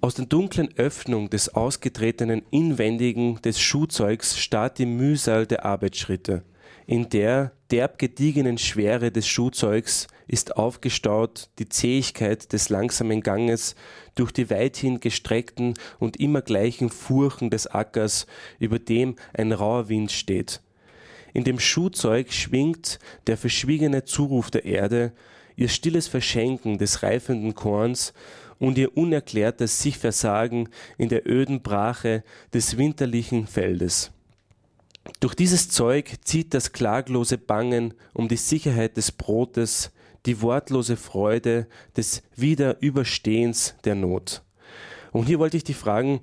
[0.00, 6.44] aus der dunklen Öffnung des ausgetretenen Inwendigen des Schuhzeugs starrt die Mühsal der Arbeitsschritte.
[6.86, 13.74] In der derb gediegenen Schwere des Schuhzeugs ist aufgestaut die Zähigkeit des langsamen Ganges
[14.14, 18.26] durch die weithin gestreckten und immer gleichen Furchen des Ackers,
[18.58, 20.62] über dem ein rauer Wind steht.
[21.34, 25.12] In dem Schuhzeug schwingt der verschwiegene Zuruf der Erde,
[25.56, 28.14] ihr stilles Verschenken des reifenden Korns
[28.58, 34.10] und ihr unerklärtes Sichversagen in der öden Brache des winterlichen Feldes.
[35.20, 39.90] Durch dieses Zeug zieht das klaglose Bangen um die Sicherheit des Brotes,
[40.26, 41.66] die wortlose Freude
[41.96, 44.42] des Wiederüberstehens der Not.
[45.12, 46.20] Und hier wollte ich dich fragen,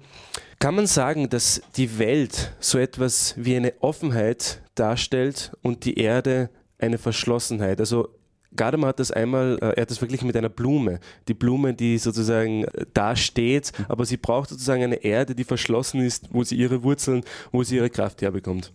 [0.60, 6.50] kann man sagen, dass die Welt so etwas wie eine Offenheit darstellt und die Erde
[6.78, 7.80] eine Verschlossenheit?
[7.80, 8.10] Also
[8.56, 11.00] Gadamer hat das einmal, äh, er hat das verglichen mit einer Blume.
[11.28, 16.02] Die Blume, die sozusagen äh, da steht, aber sie braucht sozusagen eine Erde, die verschlossen
[16.02, 18.72] ist, wo sie ihre Wurzeln, wo sie ihre Kraft herbekommt.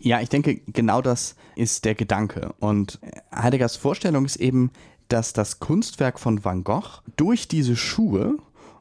[0.00, 2.54] Ja, ich denke, genau das ist der Gedanke.
[2.60, 3.00] Und
[3.34, 4.70] Heideggers Vorstellung ist eben,
[5.08, 8.36] dass das Kunstwerk von Van Gogh durch diese Schuhe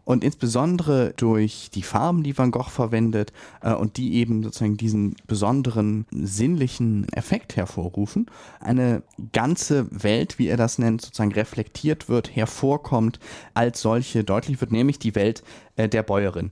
[0.08, 5.18] und insbesondere durch die Farben, die Van Gogh verwendet äh, und die eben sozusagen diesen
[5.28, 8.28] besonderen sinnlichen Effekt hervorrufen,
[8.62, 13.20] eine ganze Welt, wie er das nennt, sozusagen reflektiert wird, hervorkommt,
[13.54, 15.44] als solche deutlich wird, nämlich die Welt
[15.76, 16.52] äh, der Bäuerin.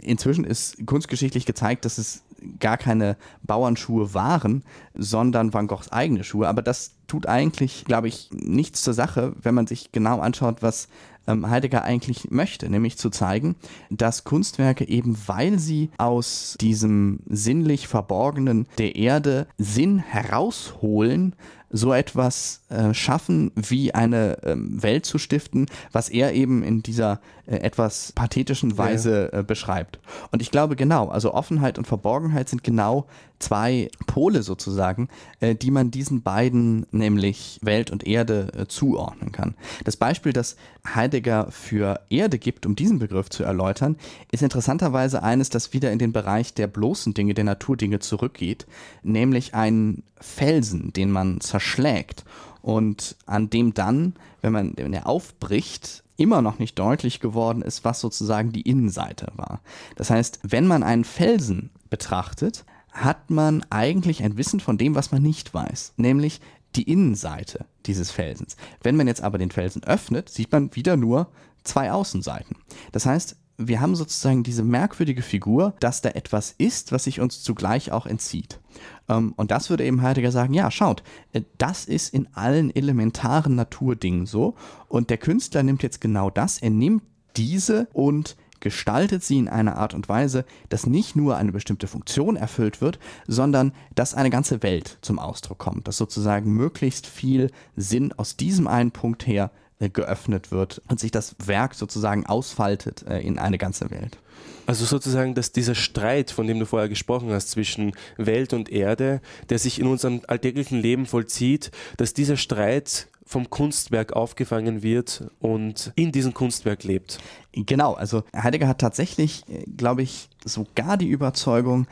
[0.00, 2.22] Inzwischen ist kunstgeschichtlich gezeigt, dass es
[2.60, 6.48] gar keine Bauernschuhe waren, sondern Van Goghs eigene Schuhe.
[6.48, 10.88] Aber das tut eigentlich, glaube ich, nichts zur Sache, wenn man sich genau anschaut, was
[11.26, 13.56] Heidegger eigentlich möchte, nämlich zu zeigen,
[13.90, 21.34] dass Kunstwerke eben, weil sie aus diesem sinnlich Verborgenen der Erde Sinn herausholen,
[21.70, 27.20] so etwas äh, schaffen, wie eine ähm, Welt zu stiften, was er eben in dieser
[27.46, 30.00] äh, etwas pathetischen Weise äh, beschreibt.
[30.32, 33.06] Und ich glaube genau, also Offenheit und Verborgenheit sind genau
[33.38, 39.54] zwei Pole sozusagen, äh, die man diesen beiden, nämlich Welt und Erde, äh, zuordnen kann.
[39.84, 40.56] Das Beispiel, das
[40.92, 43.94] Heidegger für Erde gibt, um diesen Begriff zu erläutern,
[44.32, 48.66] ist interessanterweise eines, das wieder in den Bereich der bloßen Dinge, der Naturdinge zurückgeht,
[49.04, 52.24] nämlich einen Felsen, den man zerschlägt
[52.66, 57.84] und an dem dann, wenn man wenn er aufbricht, immer noch nicht deutlich geworden ist,
[57.84, 59.60] was sozusagen die Innenseite war.
[59.94, 65.12] Das heißt, wenn man einen Felsen betrachtet, hat man eigentlich ein Wissen von dem, was
[65.12, 66.40] man nicht weiß, nämlich
[66.74, 68.56] die Innenseite dieses Felsens.
[68.82, 71.28] Wenn man jetzt aber den Felsen öffnet, sieht man wieder nur
[71.62, 72.56] zwei Außenseiten.
[72.90, 77.42] Das heißt, wir haben sozusagen diese merkwürdige Figur, dass da etwas ist, was sich uns
[77.42, 78.60] zugleich auch entzieht.
[79.08, 83.54] Ähm, und das würde eben Heidegger sagen, ja, schaut, äh, das ist in allen elementaren
[83.54, 84.54] Naturdingen so.
[84.88, 87.02] Und der Künstler nimmt jetzt genau das, er nimmt
[87.36, 92.36] diese und gestaltet sie in einer Art und Weise, dass nicht nur eine bestimmte Funktion
[92.36, 98.12] erfüllt wird, sondern dass eine ganze Welt zum Ausdruck kommt, dass sozusagen möglichst viel Sinn
[98.14, 103.38] aus diesem einen Punkt her geöffnet wird und sich das Werk sozusagen ausfaltet äh, in
[103.38, 104.18] eine ganze Welt.
[104.66, 109.20] Also sozusagen, dass dieser Streit, von dem du vorher gesprochen hast, zwischen Welt und Erde,
[109.48, 115.92] der sich in unserem alltäglichen Leben vollzieht, dass dieser Streit vom Kunstwerk aufgefangen wird und
[115.96, 117.18] in diesem Kunstwerk lebt.
[117.52, 121.86] Genau, also Heidegger hat tatsächlich, äh, glaube ich, sogar die Überzeugung,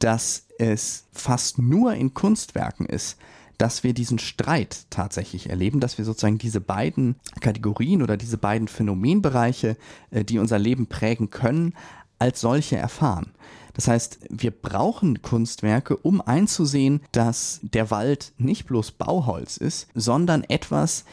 [0.00, 3.16] dass es fast nur in Kunstwerken ist,
[3.60, 8.68] dass wir diesen Streit tatsächlich erleben, dass wir sozusagen diese beiden Kategorien oder diese beiden
[8.68, 9.76] Phänomenbereiche,
[10.10, 11.74] äh, die unser Leben prägen können,
[12.18, 13.32] als solche erfahren.
[13.74, 20.42] Das heißt, wir brauchen Kunstwerke, um einzusehen, dass der Wald nicht bloß Bauholz ist, sondern
[20.44, 21.04] etwas,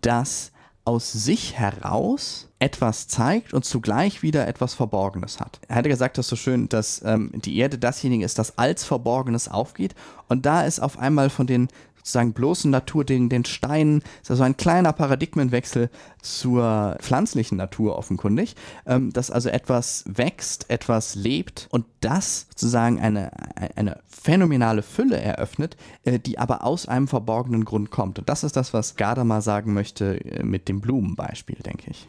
[0.00, 0.52] das
[0.84, 5.60] aus sich heraus etwas zeigt und zugleich wieder etwas Verborgenes hat.
[5.70, 9.94] Heidegger sagt das so schön, dass ähm, die Erde dasjenige ist, das als Verborgenes aufgeht.
[10.28, 11.68] Und da ist auf einmal von den
[12.04, 14.00] sozusagen bloßen Naturdingen, den Steinen.
[14.00, 15.88] Das ist also ein kleiner Paradigmenwechsel
[16.20, 18.54] zur pflanzlichen Natur offenkundig,
[18.86, 23.32] ähm, dass also etwas wächst, etwas lebt und das sozusagen eine,
[23.74, 28.18] eine phänomenale Fülle eröffnet, äh, die aber aus einem verborgenen Grund kommt.
[28.18, 32.06] Und das ist das, was Gadamer sagen möchte äh, mit dem Blumenbeispiel, denke ich.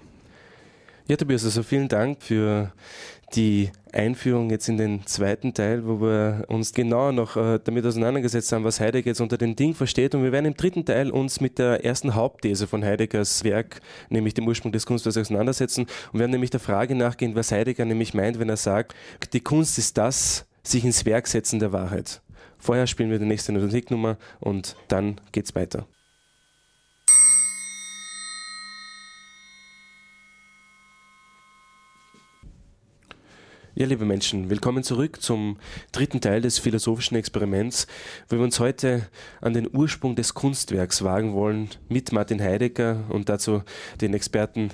[1.07, 2.73] Ja, Tobias, also vielen Dank für
[3.35, 8.51] die Einführung jetzt in den zweiten Teil, wo wir uns genauer noch äh, damit auseinandergesetzt
[8.51, 10.15] haben, was Heidegger jetzt unter dem Ding versteht.
[10.15, 14.33] Und wir werden im dritten Teil uns mit der ersten Hauptthese von Heideggers Werk, nämlich
[14.33, 18.39] dem Ursprung des Kunstwerks, auseinandersetzen und werden nämlich der Frage nachgehen, was Heidegger nämlich meint,
[18.39, 18.95] wenn er sagt,
[19.33, 22.21] die Kunst ist das sich ins Werk setzen der Wahrheit.
[22.57, 25.85] Vorher spielen wir die nächste Musiknummer und dann geht's weiter.
[33.77, 35.57] Ja, liebe Menschen, willkommen zurück zum
[35.91, 37.87] dritten Teil des philosophischen Experiments,
[38.29, 39.09] wo wir uns heute
[39.41, 43.63] an den Ursprung des Kunstwerks wagen wollen mit Martin Heidegger und dazu
[43.99, 44.69] den Experten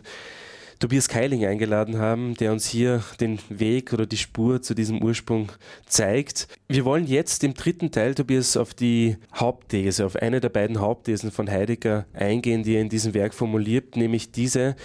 [0.77, 5.51] Tobias Keiling eingeladen haben, der uns hier den Weg oder die Spur zu diesem Ursprung
[5.87, 6.47] zeigt.
[6.67, 11.31] Wir wollen jetzt im dritten Teil, Tobias, auf die Hauptthese, auf eine der beiden Hauptthesen
[11.31, 14.75] von Heidegger eingehen, die er in diesem Werk formuliert, nämlich diese,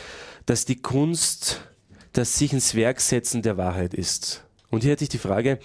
[0.47, 1.61] dass die Kunst
[2.17, 4.45] das sich ins Werk setzen der Wahrheit ist.
[4.71, 5.59] Und hier hätte ich die Frage,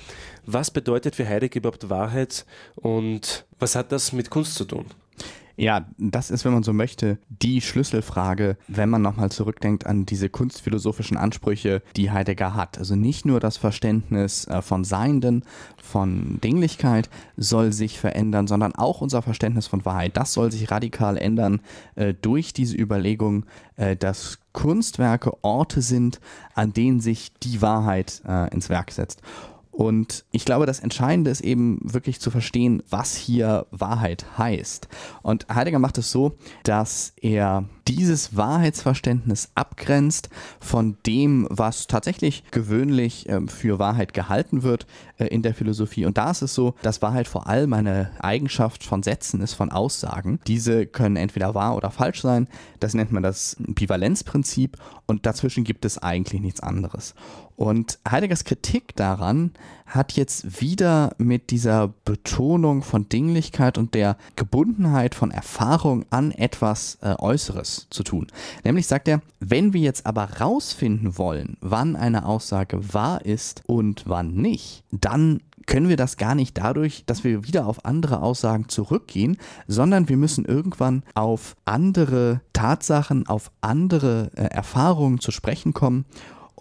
[0.46, 4.86] was bedeutet für Heidegger überhaupt Wahrheit und was hat das mit Kunst zu tun?
[5.58, 10.30] Ja, das ist, wenn man so möchte, die Schlüsselfrage, wenn man nochmal zurückdenkt an diese
[10.30, 12.78] kunstphilosophischen Ansprüche, die Heidegger hat.
[12.78, 15.44] Also nicht nur das Verständnis äh, von Seienden,
[15.82, 20.18] von Dinglichkeit soll sich verändern, sondern auch unser Verständnis von Wahrheit.
[20.18, 21.62] Das soll sich radikal ändern
[21.96, 26.20] äh, durch diese Überlegung, äh, dass Kunstwerke Orte sind,
[26.56, 29.22] an denen sich die Wahrheit äh, ins Werk setzt.
[29.72, 34.90] Und ich glaube, das Entscheidende ist eben wirklich zu verstehen, was hier Wahrheit heißt.
[35.22, 40.30] Und Heidegger macht es so, dass er dieses Wahrheitsverständnis abgrenzt
[40.60, 44.86] von dem, was tatsächlich gewöhnlich äh, für Wahrheit gehalten wird
[45.18, 46.06] äh, in der Philosophie.
[46.06, 49.72] Und da ist es so, dass Wahrheit vor allem eine Eigenschaft von Sätzen ist, von
[49.72, 50.40] Aussagen.
[50.48, 52.48] Diese können entweder wahr oder falsch sein.
[52.80, 54.78] Das nennt man das Bivalenzprinzip.
[55.06, 57.16] Und dazwischen gibt es eigentlich nichts anderes.
[57.62, 59.52] Und Heideggers Kritik daran
[59.86, 66.98] hat jetzt wieder mit dieser Betonung von Dinglichkeit und der Gebundenheit von Erfahrung an etwas
[67.04, 68.26] äh, Äußeres zu tun.
[68.64, 74.06] Nämlich sagt er, wenn wir jetzt aber rausfinden wollen, wann eine Aussage wahr ist und
[74.08, 78.70] wann nicht, dann können wir das gar nicht dadurch, dass wir wieder auf andere Aussagen
[78.70, 86.06] zurückgehen, sondern wir müssen irgendwann auf andere Tatsachen, auf andere äh, Erfahrungen zu sprechen kommen.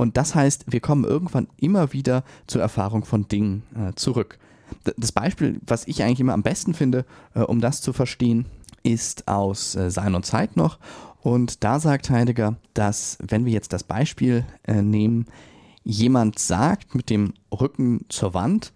[0.00, 4.38] Und das heißt, wir kommen irgendwann immer wieder zur Erfahrung von Dingen äh, zurück.
[4.96, 8.46] Das Beispiel, was ich eigentlich immer am besten finde, äh, um das zu verstehen,
[8.82, 10.78] ist aus äh, Sein und Zeit noch.
[11.20, 15.26] Und da sagt Heidegger, dass wenn wir jetzt das Beispiel äh, nehmen,
[15.84, 18.72] jemand sagt mit dem Rücken zur Wand,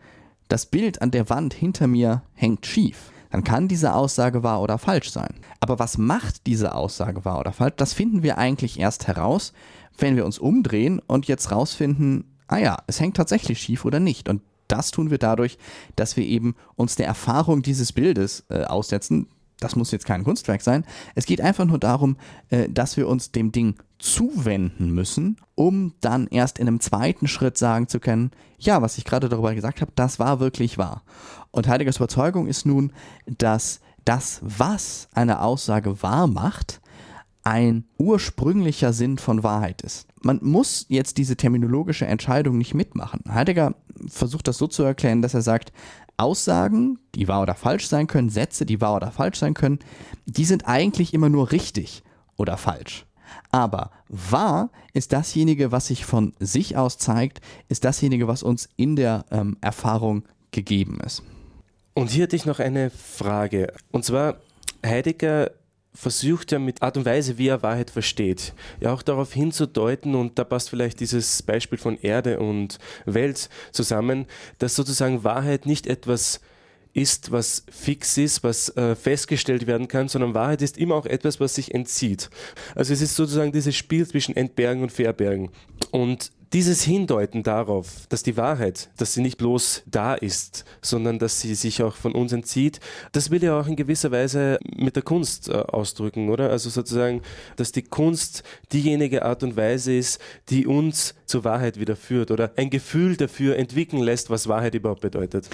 [0.49, 4.79] das Bild an der Wand hinter mir hängt schief, dann kann diese Aussage wahr oder
[4.79, 5.35] falsch sein.
[5.59, 7.75] Aber was macht diese Aussage wahr oder falsch?
[7.79, 9.53] Das finden wir eigentlich erst heraus,
[9.99, 14.29] wenn wir uns umdrehen und jetzt rausfinden, ah ja, es hängt tatsächlich schief oder nicht.
[14.29, 15.59] Und das tun wir dadurch,
[15.97, 19.27] dass wir eben uns der Erfahrung dieses Bildes äh, aussetzen.
[19.61, 20.85] Das muss jetzt kein Kunstwerk sein.
[21.15, 22.17] Es geht einfach nur darum,
[22.51, 27.57] äh, dass wir uns dem Ding zuwenden müssen, um dann erst in einem zweiten Schritt
[27.57, 31.03] sagen zu können, ja, was ich gerade darüber gesagt habe, das war wirklich wahr.
[31.51, 32.93] Und Heideggers Überzeugung ist nun,
[33.27, 36.81] dass das, was eine Aussage wahr macht,
[37.45, 40.09] ein ursprünglicher Sinn von Wahrheit ist.
[40.23, 43.21] Man muss jetzt diese terminologische Entscheidung nicht mitmachen.
[43.29, 43.75] Heidegger
[44.09, 45.73] versucht das so zu erklären, dass er sagt,
[46.17, 49.79] Aussagen, die wahr oder falsch sein können, Sätze, die wahr oder falsch sein können,
[50.27, 52.03] die sind eigentlich immer nur richtig
[52.37, 53.07] oder falsch.
[53.51, 58.97] Aber wahr ist dasjenige, was sich von sich aus zeigt, ist dasjenige, was uns in
[58.97, 61.23] der ähm, Erfahrung gegeben ist.
[61.95, 63.73] Und hier hatte ich noch eine Frage.
[63.93, 64.37] Und zwar,
[64.85, 65.53] Heidegger
[65.95, 70.39] versucht ja mit Art und Weise, wie er Wahrheit versteht, ja auch darauf hinzudeuten, und
[70.39, 74.27] da passt vielleicht dieses Beispiel von Erde und Welt zusammen,
[74.59, 76.41] dass sozusagen Wahrheit nicht etwas
[76.95, 81.41] ist, was fix ist, was äh, festgestellt werden kann, sondern Wahrheit ist immer auch etwas,
[81.41, 82.31] was sich entzieht.
[82.75, 85.51] Also es ist sozusagen dieses Spiel zwischen Entbergen und Verbergen.
[85.91, 91.41] Und dieses Hindeuten darauf, dass die Wahrheit, dass sie nicht bloß da ist, sondern dass
[91.41, 92.79] sie sich auch von uns entzieht,
[93.11, 96.51] das will ja auch in gewisser Weise mit der Kunst äh, ausdrücken, oder?
[96.51, 97.23] Also sozusagen,
[97.57, 102.53] dass die Kunst diejenige Art und Weise ist, die uns zur Wahrheit wieder führt oder
[102.55, 105.51] ein Gefühl dafür entwickeln lässt, was Wahrheit überhaupt bedeutet.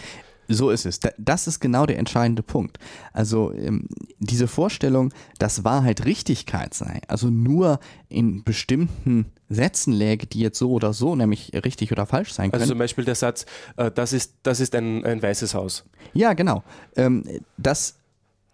[0.52, 0.98] So ist es.
[1.16, 2.78] Das ist genau der entscheidende Punkt.
[3.12, 3.86] Also ähm,
[4.18, 10.72] diese Vorstellung, dass Wahrheit Richtigkeit sei, also nur in bestimmten Sätzen läge, die jetzt so
[10.72, 12.62] oder so, nämlich richtig oder falsch sein also können.
[12.62, 15.84] Also zum Beispiel der Satz, äh, das ist, das ist ein, ein weißes Haus.
[16.14, 16.64] Ja, genau.
[16.96, 17.22] Ähm,
[17.56, 17.98] das,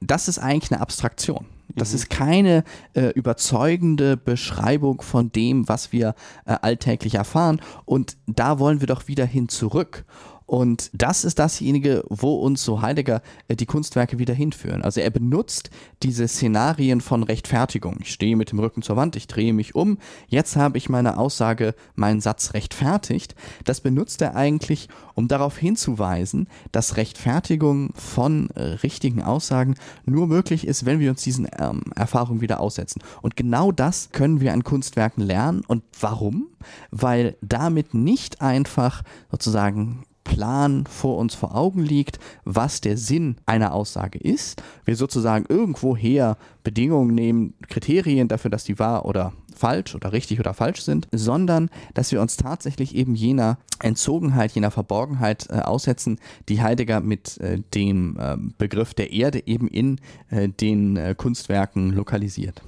[0.01, 1.47] das ist eigentlich eine Abstraktion.
[1.75, 1.97] Das mhm.
[1.97, 7.61] ist keine äh, überzeugende Beschreibung von dem, was wir äh, alltäglich erfahren.
[7.87, 10.05] Und da wollen wir doch wieder hin zurück.
[10.47, 14.83] Und das ist dasjenige, wo uns so Heidegger äh, die Kunstwerke wieder hinführen.
[14.83, 15.71] Also er benutzt
[16.05, 17.97] diese Szenarien von Rechtfertigung.
[18.01, 21.19] Ich stehe mit dem Rücken zur Wand, ich drehe mich um, jetzt habe ich meine
[21.19, 23.35] Aussage, meinen Satz rechtfertigt.
[23.65, 30.67] Das benutzt er eigentlich, um darauf hinzuweisen, dass Rechtfertigung von äh, richtigen Aussagen nur möglich
[30.67, 33.03] ist, wenn wir uns diesen ähm, Erfahrungen wieder aussetzen.
[33.21, 35.63] Und genau das können wir an Kunstwerken lernen.
[35.67, 36.47] Und warum?
[36.93, 43.73] Weil damit nicht einfach sozusagen Plan vor uns vor Augen liegt, was der Sinn einer
[43.73, 44.61] Aussage ist.
[44.85, 50.53] Wir sozusagen irgendwoher Bedingungen nehmen, Kriterien dafür, dass die wahr oder falsch oder richtig oder
[50.53, 56.61] falsch sind, sondern dass wir uns tatsächlich eben jener Entzogenheit, jener Verborgenheit äh, aussetzen, die
[56.61, 62.63] Heidegger mit äh, dem äh, Begriff der Erde eben in äh, den äh, Kunstwerken lokalisiert.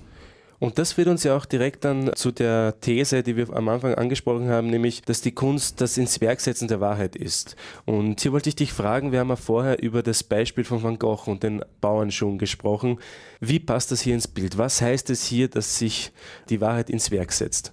[0.60, 3.94] Und das führt uns ja auch direkt dann zu der These, die wir am Anfang
[3.94, 7.54] angesprochen haben, nämlich, dass die Kunst das ins Werksetzen der Wahrheit ist.
[7.84, 10.98] Und hier wollte ich dich fragen, wir haben ja vorher über das Beispiel von Van
[10.98, 12.98] Gogh und den Bauernschuhen gesprochen.
[13.40, 14.58] Wie passt das hier ins Bild?
[14.58, 16.12] Was heißt es hier, dass sich
[16.48, 17.72] die Wahrheit ins Werk setzt?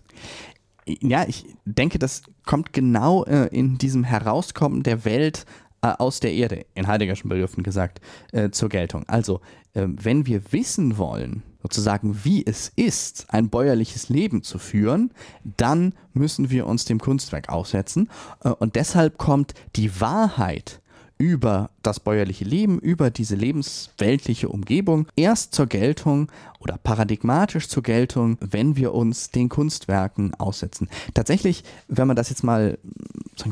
[0.85, 5.45] Ja, ich denke, das kommt genau äh, in diesem Herauskommen der Welt
[5.81, 7.99] äh, aus der Erde, in Heideggerschen Begriffen gesagt,
[8.31, 9.03] äh, zur Geltung.
[9.07, 9.41] Also,
[9.77, 15.09] wenn wir wissen wollen, sozusagen, wie es ist, ein bäuerliches Leben zu führen,
[15.57, 18.07] dann müssen wir uns dem Kunstwerk aussetzen.
[18.43, 20.79] Äh, und deshalb kommt die Wahrheit
[21.17, 28.37] über das bäuerliche Leben, über diese lebensweltliche Umgebung erst zur Geltung oder paradigmatisch zur Geltung,
[28.41, 30.89] wenn wir uns den Kunstwerken aussetzen.
[31.13, 32.77] Tatsächlich, wenn man das jetzt mal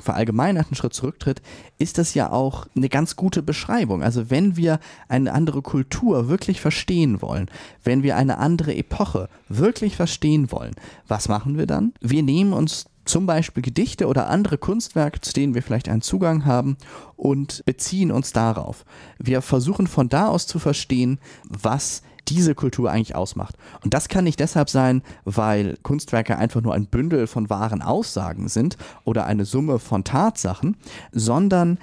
[0.01, 1.41] verallgemeinert einen Schritt zurücktritt,
[1.77, 4.01] ist das ja auch eine ganz gute Beschreibung.
[4.03, 7.49] Also wenn wir eine andere Kultur wirklich verstehen wollen,
[7.83, 10.75] wenn wir eine andere Epoche wirklich verstehen wollen,
[11.07, 11.93] was machen wir dann?
[12.01, 16.45] Wir nehmen uns zum Beispiel Gedichte oder andere Kunstwerke, zu denen wir vielleicht einen Zugang
[16.45, 16.77] haben
[17.15, 18.85] und beziehen uns darauf.
[19.19, 23.57] Wir versuchen von da aus zu verstehen, was diese Kultur eigentlich ausmacht.
[23.83, 28.47] Und das kann nicht deshalb sein, weil Kunstwerke einfach nur ein Bündel von wahren Aussagen
[28.47, 30.77] sind oder eine Summe von Tatsachen,
[31.11, 31.79] sondern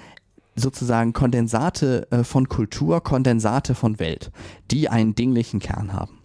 [0.55, 4.31] sozusagen Kondensate äh, von Kultur, Kondensate von Welt,
[4.69, 6.20] die einen dinglichen Kern haben.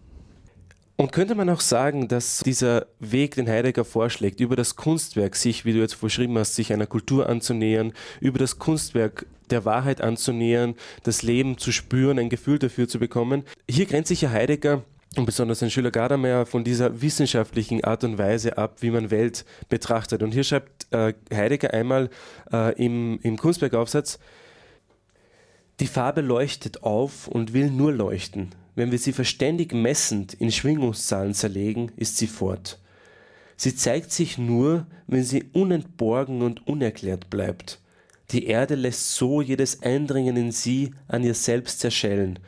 [0.98, 5.66] Und könnte man auch sagen, dass dieser Weg, den Heidegger vorschlägt, über das Kunstwerk sich,
[5.66, 10.74] wie du jetzt vorschrieben hast, sich einer Kultur anzunähern, über das Kunstwerk der Wahrheit anzunähern,
[11.02, 13.44] das Leben zu spüren, ein Gefühl dafür zu bekommen.
[13.68, 14.84] Hier grenzt sich ja Heidegger
[15.16, 19.44] und besonders ein Schüler Gadamer von dieser wissenschaftlichen Art und Weise ab, wie man Welt
[19.68, 20.22] betrachtet.
[20.22, 22.08] Und hier schreibt äh, Heidegger einmal
[22.50, 24.18] äh, im, im Kunstwerkaufsatz,
[25.80, 28.54] die Farbe leuchtet auf und will nur leuchten.
[28.76, 32.78] Wenn wir sie verständig messend in Schwingungszahlen zerlegen, ist sie fort.
[33.56, 37.80] Sie zeigt sich nur, wenn sie unentborgen und unerklärt bleibt.
[38.32, 42.38] Die Erde lässt so jedes Eindringen in sie an ihr selbst zerschellen.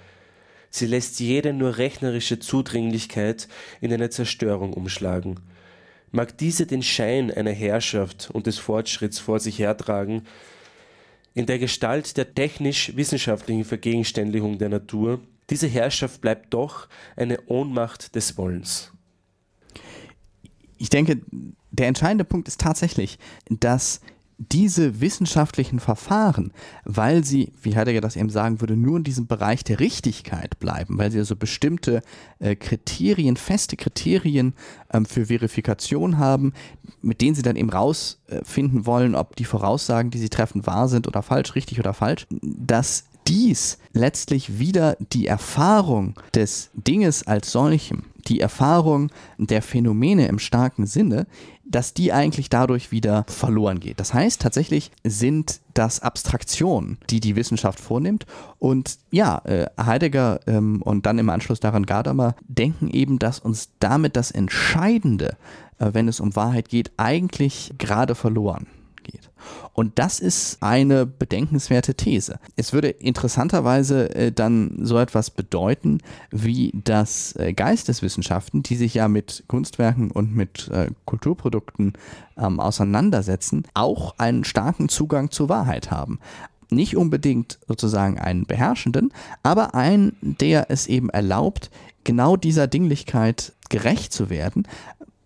[0.69, 3.49] Sie lässt jede nur rechnerische Zudringlichkeit
[3.81, 5.41] in eine Zerstörung umschlagen.
[6.11, 10.27] Mag diese den Schein einer Herrschaft und des Fortschritts vor sich hertragen,
[11.33, 15.21] in der Gestalt der technisch-wissenschaftlichen Vergegenständlichung der Natur,
[15.51, 18.93] diese Herrschaft bleibt doch eine Ohnmacht des Wollens.
[20.77, 21.21] Ich denke,
[21.71, 23.19] der entscheidende Punkt ist tatsächlich,
[23.49, 24.01] dass
[24.39, 26.53] diese wissenschaftlichen Verfahren,
[26.85, 30.97] weil sie, wie Heidegger das eben sagen würde, nur in diesem Bereich der Richtigkeit bleiben,
[30.97, 32.03] weil sie also bestimmte
[32.39, 34.55] äh, Kriterien, feste Kriterien
[34.93, 36.53] ähm, für Verifikation haben,
[37.03, 40.89] mit denen sie dann eben rausfinden äh, wollen, ob die Voraussagen, die sie treffen, wahr
[40.89, 47.53] sind oder falsch, richtig oder falsch, dass dies letztlich wieder die Erfahrung des Dinges als
[47.53, 51.27] solchem, die Erfahrung der Phänomene im starken Sinne,
[51.65, 54.01] dass die eigentlich dadurch wieder verloren geht.
[54.01, 58.25] Das heißt, tatsächlich sind das Abstraktionen, die die Wissenschaft vornimmt.
[58.59, 63.69] Und ja, äh, Heidegger ähm, und dann im Anschluss daran Gadamer denken eben, dass uns
[63.81, 65.37] damit das Entscheidende,
[65.79, 68.67] äh, wenn es um Wahrheit geht, eigentlich gerade verloren.
[69.79, 72.41] Und das ist eine bedenkenswerte These.
[72.57, 75.99] Es würde interessanterweise äh, dann so etwas bedeuten,
[76.33, 81.93] wie dass äh, Geisteswissenschaften, die sich ja mit Kunstwerken und mit äh, Kulturprodukten
[82.37, 86.19] ähm, auseinandersetzen, auch einen starken Zugang zur Wahrheit haben
[86.71, 89.11] nicht unbedingt sozusagen einen beherrschenden,
[89.43, 91.71] aber einen, der es eben erlaubt,
[92.05, 94.67] genau dieser Dinglichkeit gerecht zu werden,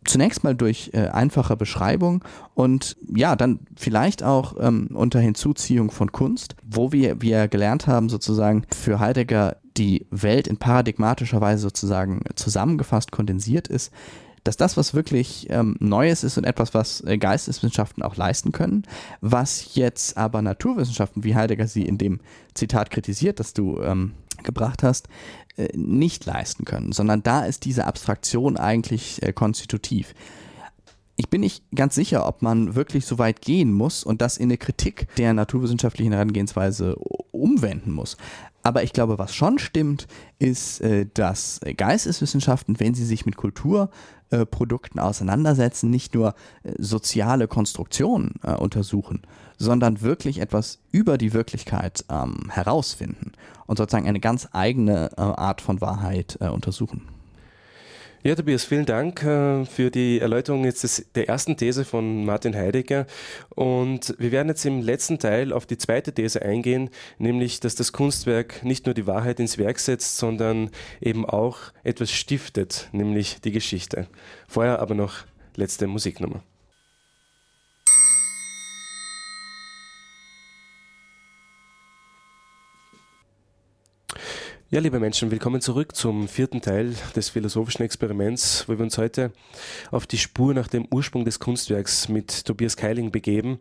[0.04, 2.24] zunächst mal durch äh, einfache Beschreibung
[2.54, 8.08] und ja, dann vielleicht auch ähm, unter Hinzuziehung von Kunst, wo wir, wir gelernt haben,
[8.08, 13.92] sozusagen für Heidegger die Welt in paradigmatischer Weise sozusagen zusammengefasst, kondensiert ist,
[14.44, 18.82] dass das, was wirklich ähm, Neues ist und etwas, was äh, Geisteswissenschaften auch leisten können,
[19.20, 22.20] was jetzt aber Naturwissenschaften, wie Heidegger sie in dem
[22.54, 25.08] Zitat kritisiert, das du ähm, gebracht hast,
[25.74, 30.14] nicht leisten können, sondern da ist diese Abstraktion eigentlich äh, konstitutiv.
[31.16, 34.44] Ich bin nicht ganz sicher, ob man wirklich so weit gehen muss und das in
[34.44, 36.96] eine Kritik der naturwissenschaftlichen Herangehensweise
[37.32, 38.16] umwenden muss.
[38.62, 40.06] Aber ich glaube, was schon stimmt,
[40.38, 46.34] ist, äh, dass Geisteswissenschaften, wenn sie sich mit Kulturprodukten auseinandersetzen, nicht nur
[46.78, 49.22] soziale Konstruktionen untersuchen,
[49.62, 53.32] sondern wirklich etwas über die Wirklichkeit ähm, herausfinden
[53.66, 57.08] und sozusagen eine ganz eigene äh, Art von Wahrheit äh, untersuchen.
[58.24, 63.08] Ja, Tobias, vielen Dank äh, für die Erläuterung jetzt der ersten These von Martin Heidegger.
[63.48, 67.90] Und wir werden jetzt im letzten Teil auf die zweite These eingehen, nämlich, dass das
[67.90, 70.70] Kunstwerk nicht nur die Wahrheit ins Werk setzt, sondern
[71.00, 74.06] eben auch etwas stiftet, nämlich die Geschichte.
[74.46, 75.24] Vorher aber noch
[75.56, 76.44] letzte Musiknummer.
[84.72, 89.30] Ja, liebe Menschen, willkommen zurück zum vierten Teil des philosophischen Experiments, wo wir uns heute
[89.90, 93.58] auf die Spur nach dem Ursprung des Kunstwerks mit Tobias Keiling begeben.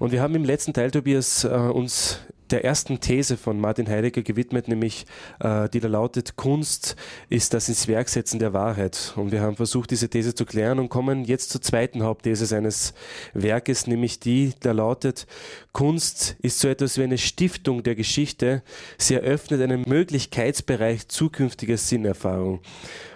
[0.00, 2.18] Und wir haben im letzten Teil, Tobias, äh, uns
[2.52, 5.06] der ersten These von Martin Heidegger gewidmet, nämlich
[5.40, 6.96] äh, die da lautet, Kunst
[7.28, 9.14] ist das ins Werksetzen der Wahrheit.
[9.16, 12.92] Und wir haben versucht, diese These zu klären und kommen jetzt zur zweiten Hauptthese seines
[13.32, 15.26] Werkes, nämlich die da lautet,
[15.72, 18.62] Kunst ist so etwas wie eine Stiftung der Geschichte.
[18.98, 22.60] Sie eröffnet einen Möglichkeitsbereich zukünftiger Sinnerfahrung.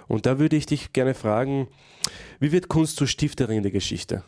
[0.09, 1.69] Und da würde ich dich gerne fragen,
[2.41, 4.23] wie wird Kunst zur Stifterin der Geschichte?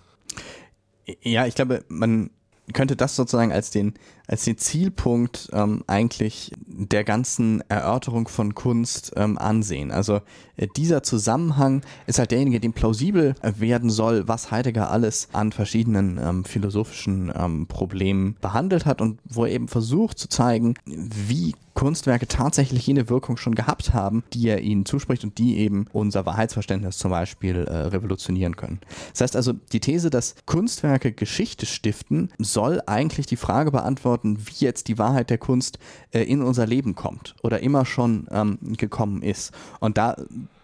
[1.22, 2.30] Ja, ich glaube, man
[2.72, 3.94] könnte das sozusagen als den,
[4.28, 9.90] als den Zielpunkt ähm, eigentlich der ganzen Erörterung von Kunst ähm, ansehen.
[9.90, 10.20] Also
[10.56, 16.20] äh, dieser Zusammenhang ist halt derjenige, dem plausibel werden soll, was Heidegger alles an verschiedenen
[16.22, 22.26] ähm, philosophischen ähm, Problemen behandelt hat und wo er eben versucht zu zeigen, wie Kunstwerke
[22.26, 26.98] tatsächlich jene Wirkung schon gehabt haben, die er ihnen zuspricht und die eben unser Wahrheitsverständnis
[26.98, 28.80] zum Beispiel äh, revolutionieren können.
[29.12, 34.64] Das heißt also, die These, dass Kunstwerke Geschichte stiften, soll eigentlich die Frage beantworten, wie
[34.64, 35.78] jetzt die Wahrheit der Kunst
[36.12, 39.52] äh, in unser Leben kommt oder immer schon ähm, gekommen ist.
[39.80, 40.16] Und da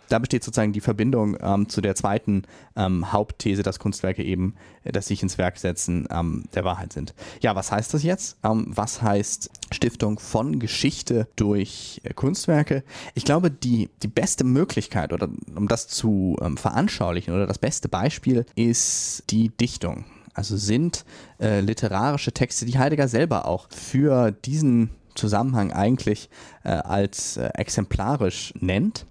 [0.09, 2.43] da besteht sozusagen die Verbindung ähm, zu der zweiten
[2.77, 7.15] ähm, Hauptthese, dass Kunstwerke eben, äh, dass sich ins Werk setzen, ähm, der Wahrheit sind.
[7.41, 8.37] Ja, was heißt das jetzt?
[8.45, 12.85] Ähm, was heißt Stiftung von Geschichte durch äh, Kunstwerke?
[13.15, 17.89] Ich glaube, die, die beste Möglichkeit, oder um das zu ähm, veranschaulichen, oder das beste
[17.89, 20.05] Beispiel ist die Dichtung.
[20.35, 21.05] Also sind
[21.41, 26.29] äh, literarische Texte, die Heidegger selber auch für diesen Zusammenhang eigentlich
[26.65, 29.07] äh, als äh, exemplarisch nennt.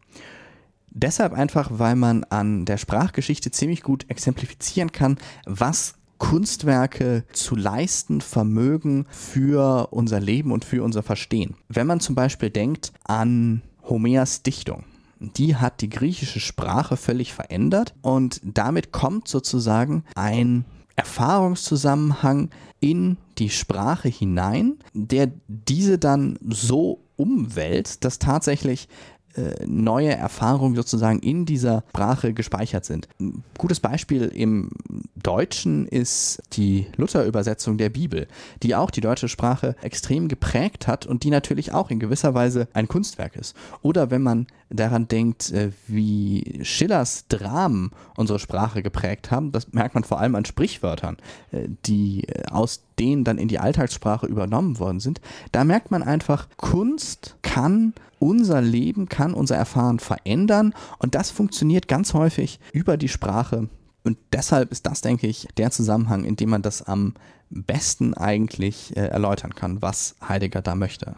[0.90, 8.22] Deshalb einfach, weil man an der Sprachgeschichte ziemlich gut exemplifizieren kann, was Kunstwerke zu leisten
[8.22, 11.56] vermögen für unser Leben und für unser Verstehen.
[11.68, 14.86] Wenn man zum Beispiel denkt an Homers Dichtung.
[15.20, 20.66] Die hat die griechische Sprache völlig verändert und damit kommt sozusagen ein
[20.96, 28.88] Erfahrungszusammenhang in die Sprache hinein, der diese dann so umwälzt, dass tatsächlich
[29.36, 33.08] äh, neue Erfahrungen sozusagen in dieser Sprache gespeichert sind.
[33.20, 34.70] Ein gutes Beispiel im
[35.16, 38.28] Deutschen ist die Luther-Übersetzung der Bibel,
[38.62, 42.68] die auch die deutsche Sprache extrem geprägt hat und die natürlich auch in gewisser Weise
[42.74, 43.56] ein Kunstwerk ist.
[43.82, 49.96] Oder wenn man daran denkt, äh, wie Schillers Dramen unsere Sprache geprägt haben, das merkt
[49.96, 51.18] man vor allem an Sprichwörtern,
[51.52, 55.22] äh, die aus denen dann in die Alltagssprache übernommen worden sind.
[55.52, 61.88] Da merkt man einfach, Kunst kann unser Leben, kann unser Erfahren verändern und das funktioniert
[61.88, 63.70] ganz häufig über die Sprache.
[64.04, 67.14] Und deshalb ist das, denke ich, der Zusammenhang, in dem man das am
[67.50, 71.16] besten eigentlich äh, erläutern kann, was Heidegger da möchte.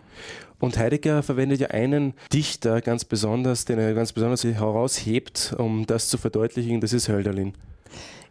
[0.59, 6.09] Und Heidegger verwendet ja einen Dichter ganz besonders, den er ganz besonders heraushebt, um das
[6.09, 7.53] zu verdeutlichen, das ist Hölderlin.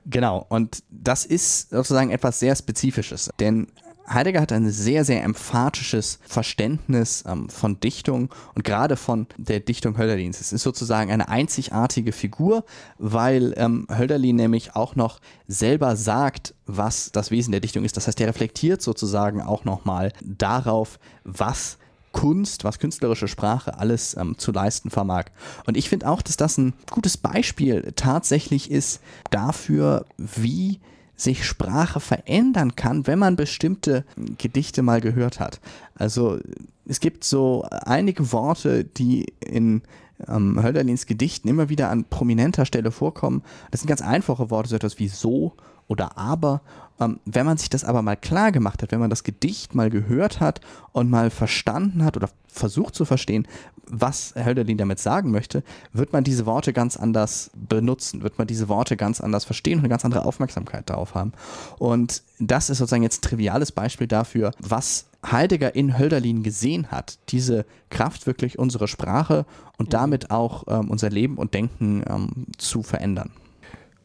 [0.07, 3.69] Genau, und das ist sozusagen etwas sehr Spezifisches, denn
[4.09, 9.97] Heidegger hat ein sehr, sehr emphatisches Verständnis ähm, von Dichtung und gerade von der Dichtung
[9.97, 10.41] Hölderlins.
[10.41, 12.65] Es ist sozusagen eine einzigartige Figur,
[12.99, 17.97] weil ähm, Hölderlin nämlich auch noch selber sagt, was das Wesen der Dichtung ist.
[17.97, 21.79] Das heißt, er reflektiert sozusagen auch nochmal darauf, was
[22.15, 25.27] Kunst, was künstlerische Sprache alles ähm, zu leisten vermag.
[25.67, 30.81] Und ich finde auch, dass das ein gutes Beispiel tatsächlich ist dafür, wie
[31.17, 34.05] sich Sprache verändern kann, wenn man bestimmte
[34.39, 35.61] Gedichte mal gehört hat.
[35.95, 36.39] Also
[36.87, 39.83] es gibt so einige Worte, die in
[40.29, 43.43] ähm, Hölderlins Gedichten immer wieder an prominenter Stelle vorkommen.
[43.71, 45.53] Das sind ganz einfache Worte, so etwas wie so
[45.89, 46.61] oder aber.
[47.01, 49.91] Ähm, wenn man sich das aber mal klar gemacht hat, wenn man das Gedicht mal
[49.91, 50.61] gehört hat
[50.93, 53.49] und mal verstanden hat oder versucht zu verstehen,
[53.87, 58.69] was Hölderlin damit sagen möchte, wird man diese Worte ganz anders benutzen, wird man diese
[58.69, 61.33] Worte ganz anders verstehen und eine ganz andere Aufmerksamkeit darauf haben.
[61.79, 67.19] Und das ist sozusagen jetzt ein triviales Beispiel dafür, was Heidegger in Hölderlin gesehen hat,
[67.31, 69.47] diese Kraft wirklich unsere Sprache
[69.79, 73.31] und damit auch ähm, unser Leben und Denken ähm, zu verändern.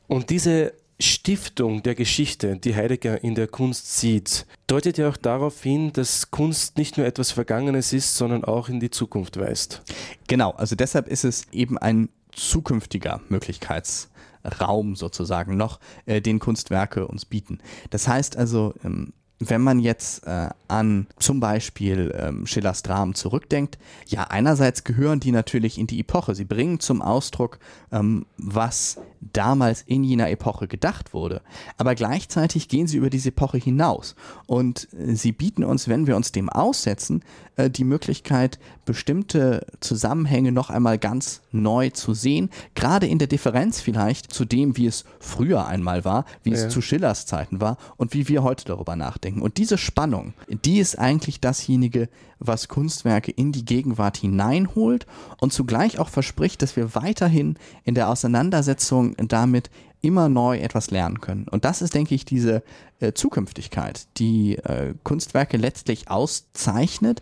[0.08, 5.64] Und diese Stiftung der Geschichte, die Heidegger in der Kunst sieht, deutet ja auch darauf
[5.64, 9.82] hin, dass Kunst nicht nur etwas Vergangenes ist, sondern auch in die Zukunft weist.
[10.28, 17.26] Genau, also deshalb ist es eben ein zukünftiger Möglichkeitsraum sozusagen noch, äh, den Kunstwerke uns
[17.26, 17.60] bieten.
[17.89, 23.78] Das heißt also, ähm, wenn man jetzt äh, an zum Beispiel ähm, Schillers Dramen zurückdenkt,
[24.06, 26.36] ja, einerseits gehören die natürlich in die Epoche.
[26.36, 27.60] Sie bringen zum Ausdruck,
[27.92, 31.42] ähm, was damals in jener Epoche gedacht wurde.
[31.78, 34.16] Aber gleichzeitig gehen sie über diese Epoche hinaus.
[34.46, 37.24] Und äh, sie bieten uns, wenn wir uns dem aussetzen,
[37.56, 38.60] äh, die Möglichkeit,
[38.90, 42.50] bestimmte Zusammenhänge noch einmal ganz neu zu sehen.
[42.74, 46.56] Gerade in der Differenz vielleicht zu dem, wie es früher einmal war, wie ja.
[46.56, 49.44] es zu Schillers Zeiten war und wie wir heute darüber nachdenken.
[49.44, 50.34] Und diese Spannung,
[50.66, 52.10] die ist eigentlich dasjenige,
[52.40, 55.06] was Kunstwerke in die Gegenwart hineinholt
[55.40, 59.70] und zugleich auch verspricht, dass wir weiterhin in der Auseinandersetzung damit
[60.02, 61.46] immer neu etwas lernen können.
[61.48, 62.64] Und das ist, denke ich, diese
[63.02, 67.22] äh, Zukünftigkeit, die äh, Kunstwerke letztlich auszeichnet,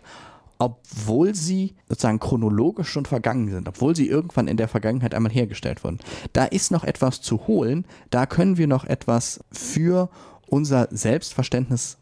[0.58, 5.84] obwohl sie sozusagen chronologisch schon vergangen sind, obwohl sie irgendwann in der Vergangenheit einmal hergestellt
[5.84, 5.98] wurden.
[6.32, 10.10] Da ist noch etwas zu holen, da können wir noch etwas für
[10.48, 11.98] unser Selbstverständnis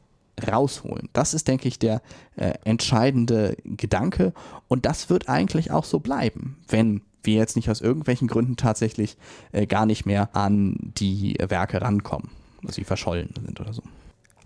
[0.51, 1.09] rausholen.
[1.13, 2.03] Das ist, denke ich, der
[2.37, 4.33] äh, entscheidende Gedanke
[4.69, 9.17] und das wird eigentlich auch so bleiben, wenn wir jetzt nicht aus irgendwelchen Gründen tatsächlich
[9.53, 12.31] äh, gar nicht mehr an die Werke rankommen,
[12.63, 13.83] dass sie verschollen sind oder so.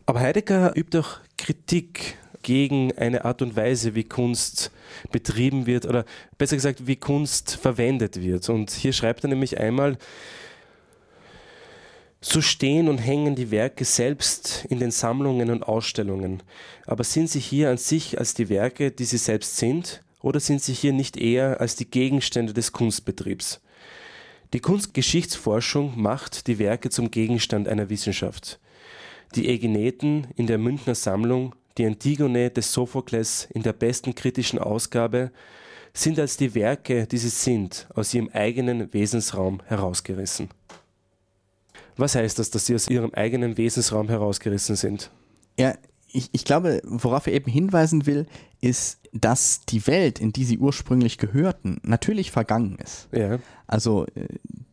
[0.07, 2.17] Aber Heidegger übt auch Kritik
[2.51, 4.73] gegen eine Art und Weise, wie Kunst
[5.13, 6.05] betrieben wird oder
[6.37, 8.49] besser gesagt, wie Kunst verwendet wird.
[8.49, 9.99] Und hier schreibt er nämlich einmal,
[12.21, 16.43] so stehen und hängen die Werke selbst in den Sammlungen und Ausstellungen.
[16.87, 20.61] Aber sind sie hier an sich als die Werke, die sie selbst sind, oder sind
[20.61, 23.61] sie hier nicht eher als die Gegenstände des Kunstbetriebs?
[24.55, 28.59] Die Kunstgeschichtsforschung macht die Werke zum Gegenstand einer Wissenschaft.
[29.37, 35.31] Die Ägineten in der Münchner Sammlung, die Antigone des Sophokles in der besten kritischen Ausgabe,
[35.93, 40.49] sind als die Werke, die sie sind, aus ihrem eigenen Wesensraum herausgerissen.
[41.97, 45.11] Was heißt das, dass sie aus ihrem eigenen Wesensraum herausgerissen sind?
[45.59, 45.75] Ja,
[46.13, 48.27] ich, ich glaube, worauf er eben hinweisen will,
[48.61, 53.09] ist, dass die Welt, in die sie ursprünglich gehörten, natürlich vergangen ist.
[53.13, 53.39] Ja.
[53.67, 54.27] Also äh,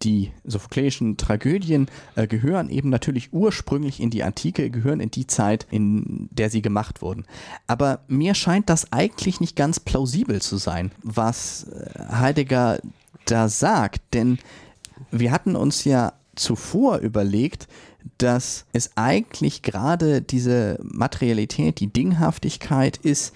[0.04, 5.66] die sophokleischen Tragödien äh, gehören eben natürlich ursprünglich in die Antike, gehören in die Zeit,
[5.72, 7.26] in der sie gemacht wurden.
[7.66, 12.80] Aber mir scheint das eigentlich nicht ganz plausibel zu sein, was äh, Heidegger
[13.26, 14.38] da sagt, denn
[15.12, 17.68] wir hatten uns ja zuvor überlegt,
[18.18, 23.34] dass es eigentlich gerade diese Materialität, die Dinghaftigkeit ist,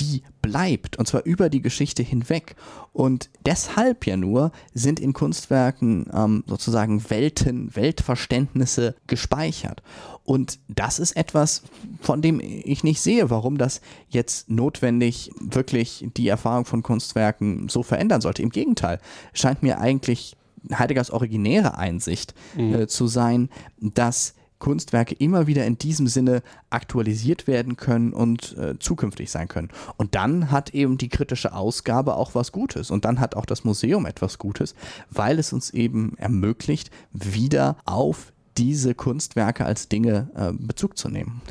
[0.00, 2.56] die bleibt, und zwar über die Geschichte hinweg.
[2.92, 9.82] Und deshalb ja nur sind in Kunstwerken ähm, sozusagen Welten, Weltverständnisse gespeichert.
[10.24, 11.62] Und das ist etwas,
[12.00, 17.82] von dem ich nicht sehe, warum das jetzt notwendig wirklich die Erfahrung von Kunstwerken so
[17.82, 18.42] verändern sollte.
[18.42, 18.98] Im Gegenteil,
[19.32, 20.36] scheint mir eigentlich
[20.72, 22.74] Heideggers originäre Einsicht mhm.
[22.74, 23.48] äh, zu sein,
[23.80, 26.40] dass Kunstwerke immer wieder in diesem Sinne
[26.70, 29.70] aktualisiert werden können und äh, zukünftig sein können.
[29.96, 33.64] Und dann hat eben die kritische Ausgabe auch was Gutes und dann hat auch das
[33.64, 34.76] Museum etwas Gutes,
[35.10, 41.42] weil es uns eben ermöglicht, wieder auf diese Kunstwerke als Dinge äh, Bezug zu nehmen.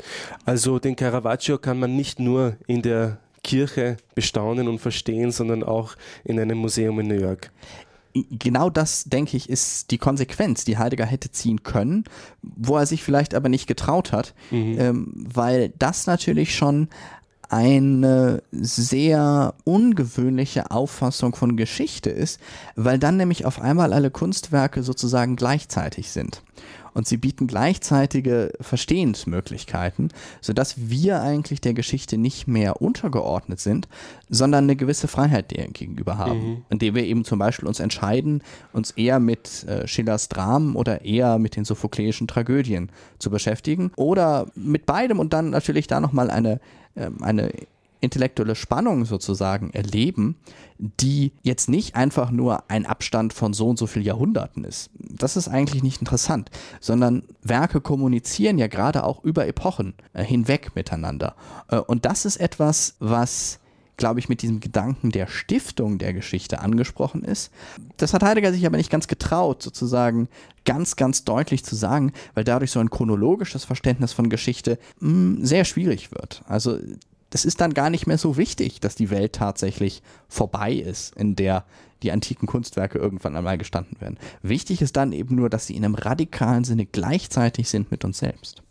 [0.46, 5.96] Also den Caravaggio kann man nicht nur in der Kirche bestaunen und verstehen, sondern auch
[6.24, 7.50] in einem Museum in New York
[8.14, 12.04] genau das, denke ich, ist die Konsequenz, die Heidegger hätte ziehen können,
[12.42, 14.76] wo er sich vielleicht aber nicht getraut hat, mhm.
[14.78, 16.88] ähm, weil das natürlich schon
[17.48, 22.40] eine sehr ungewöhnliche Auffassung von Geschichte ist,
[22.76, 26.42] weil dann nämlich auf einmal alle Kunstwerke sozusagen gleichzeitig sind
[26.94, 30.08] und sie bieten gleichzeitige Verstehensmöglichkeiten,
[30.40, 33.88] sodass wir eigentlich der Geschichte nicht mehr untergeordnet sind,
[34.28, 36.64] sondern eine gewisse Freiheit deren gegenüber haben, mhm.
[36.70, 41.38] indem wir eben zum Beispiel uns entscheiden, uns eher mit äh, Schillers Dramen oder eher
[41.38, 46.60] mit den sophokleischen Tragödien zu beschäftigen oder mit beidem und dann natürlich da nochmal eine,
[46.94, 47.52] äh, eine
[48.02, 50.36] intellektuelle Spannung sozusagen erleben,
[50.78, 54.90] die jetzt nicht einfach nur ein Abstand von so und so vielen Jahrhunderten ist.
[54.98, 56.50] Das ist eigentlich nicht interessant,
[56.80, 61.36] sondern Werke kommunizieren ja gerade auch über Epochen äh, hinweg miteinander.
[61.68, 63.60] Äh, und das ist etwas, was
[63.98, 67.52] glaube ich, mit diesem Gedanken der Stiftung der Geschichte angesprochen ist.
[67.98, 70.28] Das hat Heidegger sich aber nicht ganz getraut, sozusagen
[70.64, 75.44] ganz, ganz deutlich zu sagen, weil dadurch so ein chronologisches Verständnis von Geschichte mh, hm,
[75.44, 76.42] sehr schwierig wird.
[76.46, 76.78] Also
[77.32, 81.34] das ist dann gar nicht mehr so wichtig, dass die Welt tatsächlich vorbei ist, in
[81.34, 81.64] der
[82.02, 84.18] die antiken Kunstwerke irgendwann einmal gestanden werden.
[84.42, 88.18] Wichtig ist dann eben nur, dass sie in einem radikalen Sinne gleichzeitig sind mit uns
[88.18, 88.62] selbst.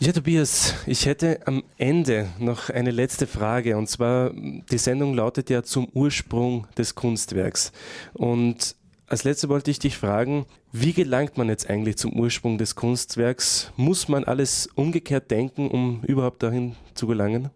[0.00, 3.76] Ja, Tobias, ich hätte am Ende noch eine letzte Frage.
[3.76, 7.72] Und zwar, die Sendung lautet ja zum Ursprung des Kunstwerks.
[8.14, 8.76] Und
[9.08, 13.72] als letzte wollte ich dich fragen, wie gelangt man jetzt eigentlich zum Ursprung des Kunstwerks?
[13.76, 17.50] Muss man alles umgekehrt denken, um überhaupt dahin zu gelangen?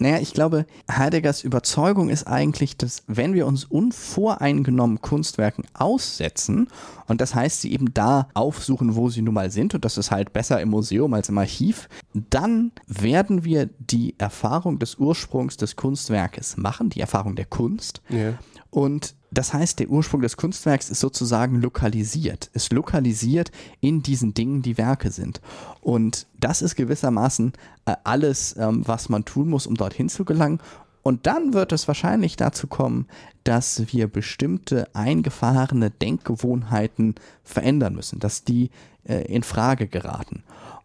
[0.00, 6.68] Naja, ich glaube, Heideggers Überzeugung ist eigentlich, dass wenn wir uns unvoreingenommen Kunstwerken aussetzen,
[7.06, 10.10] und das heißt, sie eben da aufsuchen, wo sie nun mal sind, und das ist
[10.10, 15.76] halt besser im Museum als im Archiv, dann werden wir die Erfahrung des Ursprungs des
[15.76, 18.00] Kunstwerkes machen, die Erfahrung der Kunst.
[18.08, 18.38] Ja.
[18.70, 22.50] Und das heißt, der Ursprung des Kunstwerks ist sozusagen lokalisiert.
[22.52, 23.50] Es lokalisiert
[23.80, 25.40] in diesen Dingen, die Werke sind.
[25.80, 27.52] Und das ist gewissermaßen
[27.84, 30.60] äh, alles, ähm, was man tun muss, um dorthin zu gelangen.
[31.02, 33.06] Und dann wird es wahrscheinlich dazu kommen,
[33.44, 38.70] dass wir bestimmte eingefahrene Denkgewohnheiten verändern müssen, dass die
[39.04, 40.42] äh, in Frage geraten.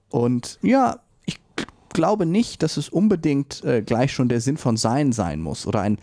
[0.10, 1.40] Und ja, ich
[1.90, 5.82] glaube nicht, dass es unbedingt äh, gleich schon der Sinn von Sein sein muss oder
[5.82, 5.98] ein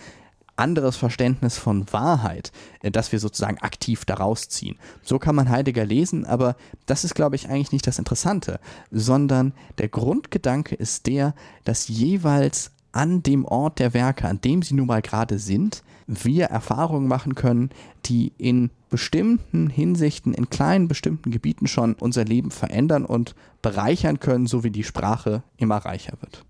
[0.62, 2.52] anderes Verständnis von Wahrheit,
[2.82, 4.78] äh, das wir sozusagen aktiv daraus ziehen.
[5.02, 6.56] So kann man Heidegger lesen, aber
[6.86, 8.60] das ist, glaube ich, eigentlich nicht das Interessante,
[8.90, 11.34] sondern der Grundgedanke ist der,
[11.64, 16.46] dass jeweils an dem Ort der Werke, an dem sie nun mal gerade sind, wir
[16.46, 17.70] Erfahrungen machen können,
[18.04, 24.46] die in bestimmten Hinsichten, in kleinen bestimmten Gebieten schon unser Leben verändern und bereichern können,
[24.46, 26.44] so wie die Sprache immer reicher wird.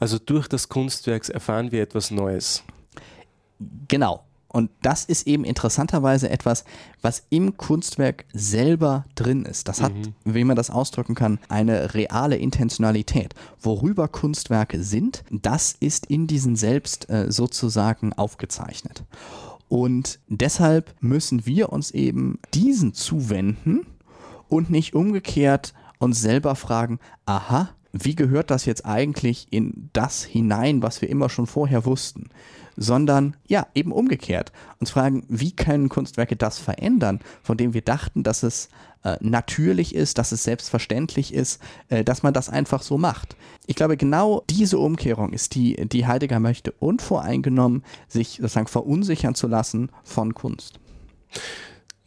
[0.00, 2.64] Also durch das Kunstwerk erfahren wir etwas Neues.
[3.88, 4.24] Genau.
[4.52, 6.64] Und das ist eben interessanterweise etwas,
[7.00, 9.66] was im Kunstwerk selber drin ist.
[9.66, 10.14] Das hat, mhm.
[10.24, 13.34] wie man das ausdrücken kann, eine reale Intentionalität.
[13.60, 19.04] Worüber Kunstwerke sind, das ist in diesen selbst äh, sozusagen aufgezeichnet.
[19.68, 23.86] Und deshalb müssen wir uns eben diesen zuwenden
[24.48, 30.82] und nicht umgekehrt uns selber fragen, aha, wie gehört das jetzt eigentlich in das hinein,
[30.82, 32.28] was wir immer schon vorher wussten?
[32.76, 34.52] Sondern ja, eben umgekehrt.
[34.80, 38.68] Uns fragen, wie können Kunstwerke das verändern, von dem wir dachten, dass es
[39.04, 43.36] äh, natürlich ist, dass es selbstverständlich ist, äh, dass man das einfach so macht.
[43.66, 49.48] Ich glaube, genau diese Umkehrung ist die, die Heidegger möchte, unvoreingenommen sich sozusagen verunsichern zu
[49.48, 50.78] lassen von Kunst.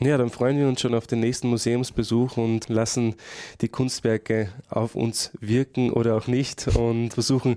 [0.01, 3.15] Ja, dann freuen wir uns schon auf den nächsten Museumsbesuch und lassen
[3.61, 7.55] die Kunstwerke auf uns wirken oder auch nicht und versuchen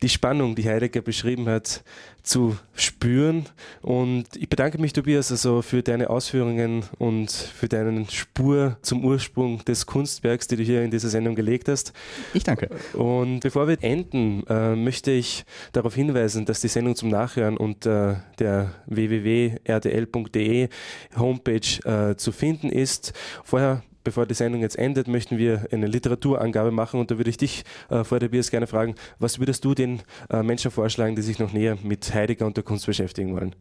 [0.00, 1.82] die Spannung, die Heidegger beschrieben hat,
[2.22, 3.46] zu spüren.
[3.80, 9.64] Und ich bedanke mich, Tobias, also für deine Ausführungen und für deinen Spur zum Ursprung
[9.64, 11.92] des Kunstwerks, die du hier in dieser Sendung gelegt hast.
[12.34, 12.70] Ich danke.
[12.92, 18.24] Und bevor wir enden, äh, möchte ich darauf hinweisen, dass die Sendung zum Nachhören unter
[18.38, 20.68] der www.rdl.de
[21.16, 23.12] Homepage äh, zu finden ist.
[23.44, 27.36] Vorher bevor die Sendung jetzt endet, möchten wir eine Literaturangabe machen und da würde ich
[27.36, 31.38] dich, äh, Frau Biers, gerne fragen, was würdest du den äh, Menschen vorschlagen, die sich
[31.38, 33.54] noch näher mit Heidegger und der Kunst beschäftigen wollen?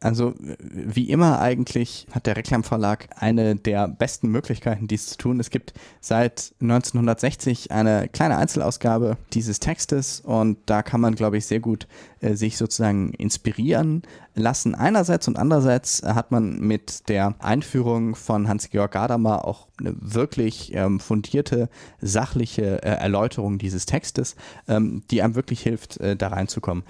[0.00, 5.40] Also wie immer eigentlich hat der Reklamverlag eine der besten Möglichkeiten, dies zu tun.
[5.40, 11.46] Es gibt seit 1960 eine kleine Einzelausgabe dieses Textes und da kann man, glaube ich,
[11.46, 11.88] sehr gut
[12.20, 14.02] äh, sich sozusagen inspirieren
[14.34, 14.74] lassen.
[14.74, 21.00] Einerseits und andererseits hat man mit der Einführung von Hans-Georg Gadamer auch eine wirklich ähm,
[21.00, 21.68] fundierte,
[22.00, 26.84] sachliche äh, Erläuterung dieses Textes, ähm, die einem wirklich hilft, äh, da reinzukommen.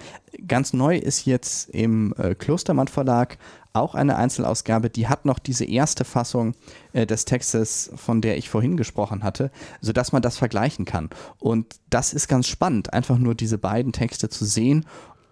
[0.47, 3.37] Ganz neu ist jetzt im äh, Klostermann Verlag
[3.73, 6.55] auch eine Einzelausgabe, die hat noch diese erste Fassung
[6.93, 11.09] äh, des Textes, von der ich vorhin gesprochen hatte, sodass man das vergleichen kann.
[11.37, 14.85] Und das ist ganz spannend, einfach nur diese beiden Texte zu sehen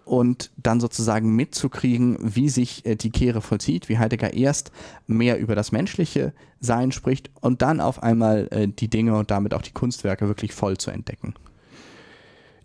[0.08, 4.72] und dann sozusagen mitzukriegen, wie sich äh, die Kehre vollzieht, wie Heidegger erst
[5.06, 9.54] mehr über das menschliche Sein spricht und dann auf einmal äh, die Dinge und damit
[9.54, 11.34] auch die Kunstwerke wirklich voll zu entdecken.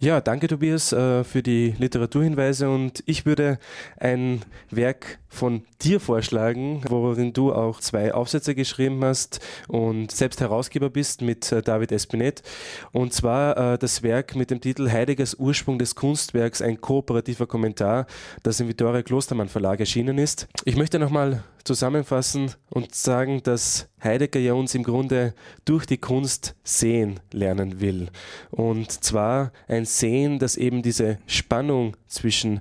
[0.02, 3.60] Ja, danke Tobias äh, für die Literaturhinweise und ich würde
[4.00, 9.38] ein Werk von dir vorschlagen, worin du auch zwei Aufsätze geschrieben hast
[9.68, 12.42] und selbst Herausgeber bist mit äh, David Espinet.
[12.90, 18.08] Und zwar äh, das Werk mit dem Titel Heideggers Ursprung des Kunstwerks, ein kooperativer Kommentar,
[18.42, 20.48] das im Vittoria Klostermann Verlag erschienen ist.
[20.64, 25.34] Ich möchte nochmal zusammenfassen und sagen, dass Heidegger ja uns im Grunde
[25.64, 28.08] durch die Kunst sehen lernen will.
[28.50, 32.60] Und zwar ein Sehen, das eben diese Spannung zwischen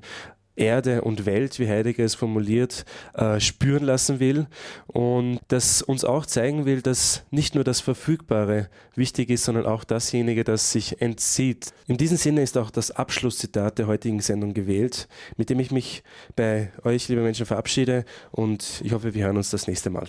[0.56, 4.48] Erde und Welt, wie Heidegger es formuliert, äh, spüren lassen will
[4.88, 9.84] und das uns auch zeigen will, dass nicht nur das Verfügbare wichtig ist, sondern auch
[9.84, 11.74] dasjenige, das sich entzieht.
[11.88, 15.08] In diesem Sinne ist auch das Abschlusszitat der heutigen Sendung gewählt,
[15.38, 16.04] mit dem ich mich
[16.36, 20.08] bei euch, liebe Menschen, verabschiede und ich hoffe, wir hören uns das nächste Mal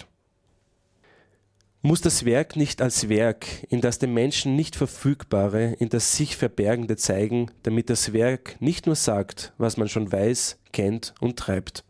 [1.83, 6.37] muss das Werk nicht als Werk, in das dem Menschen nicht Verfügbare, in das sich
[6.37, 11.85] Verbergende zeigen, damit das Werk nicht nur sagt, was man schon weiß, kennt und treibt.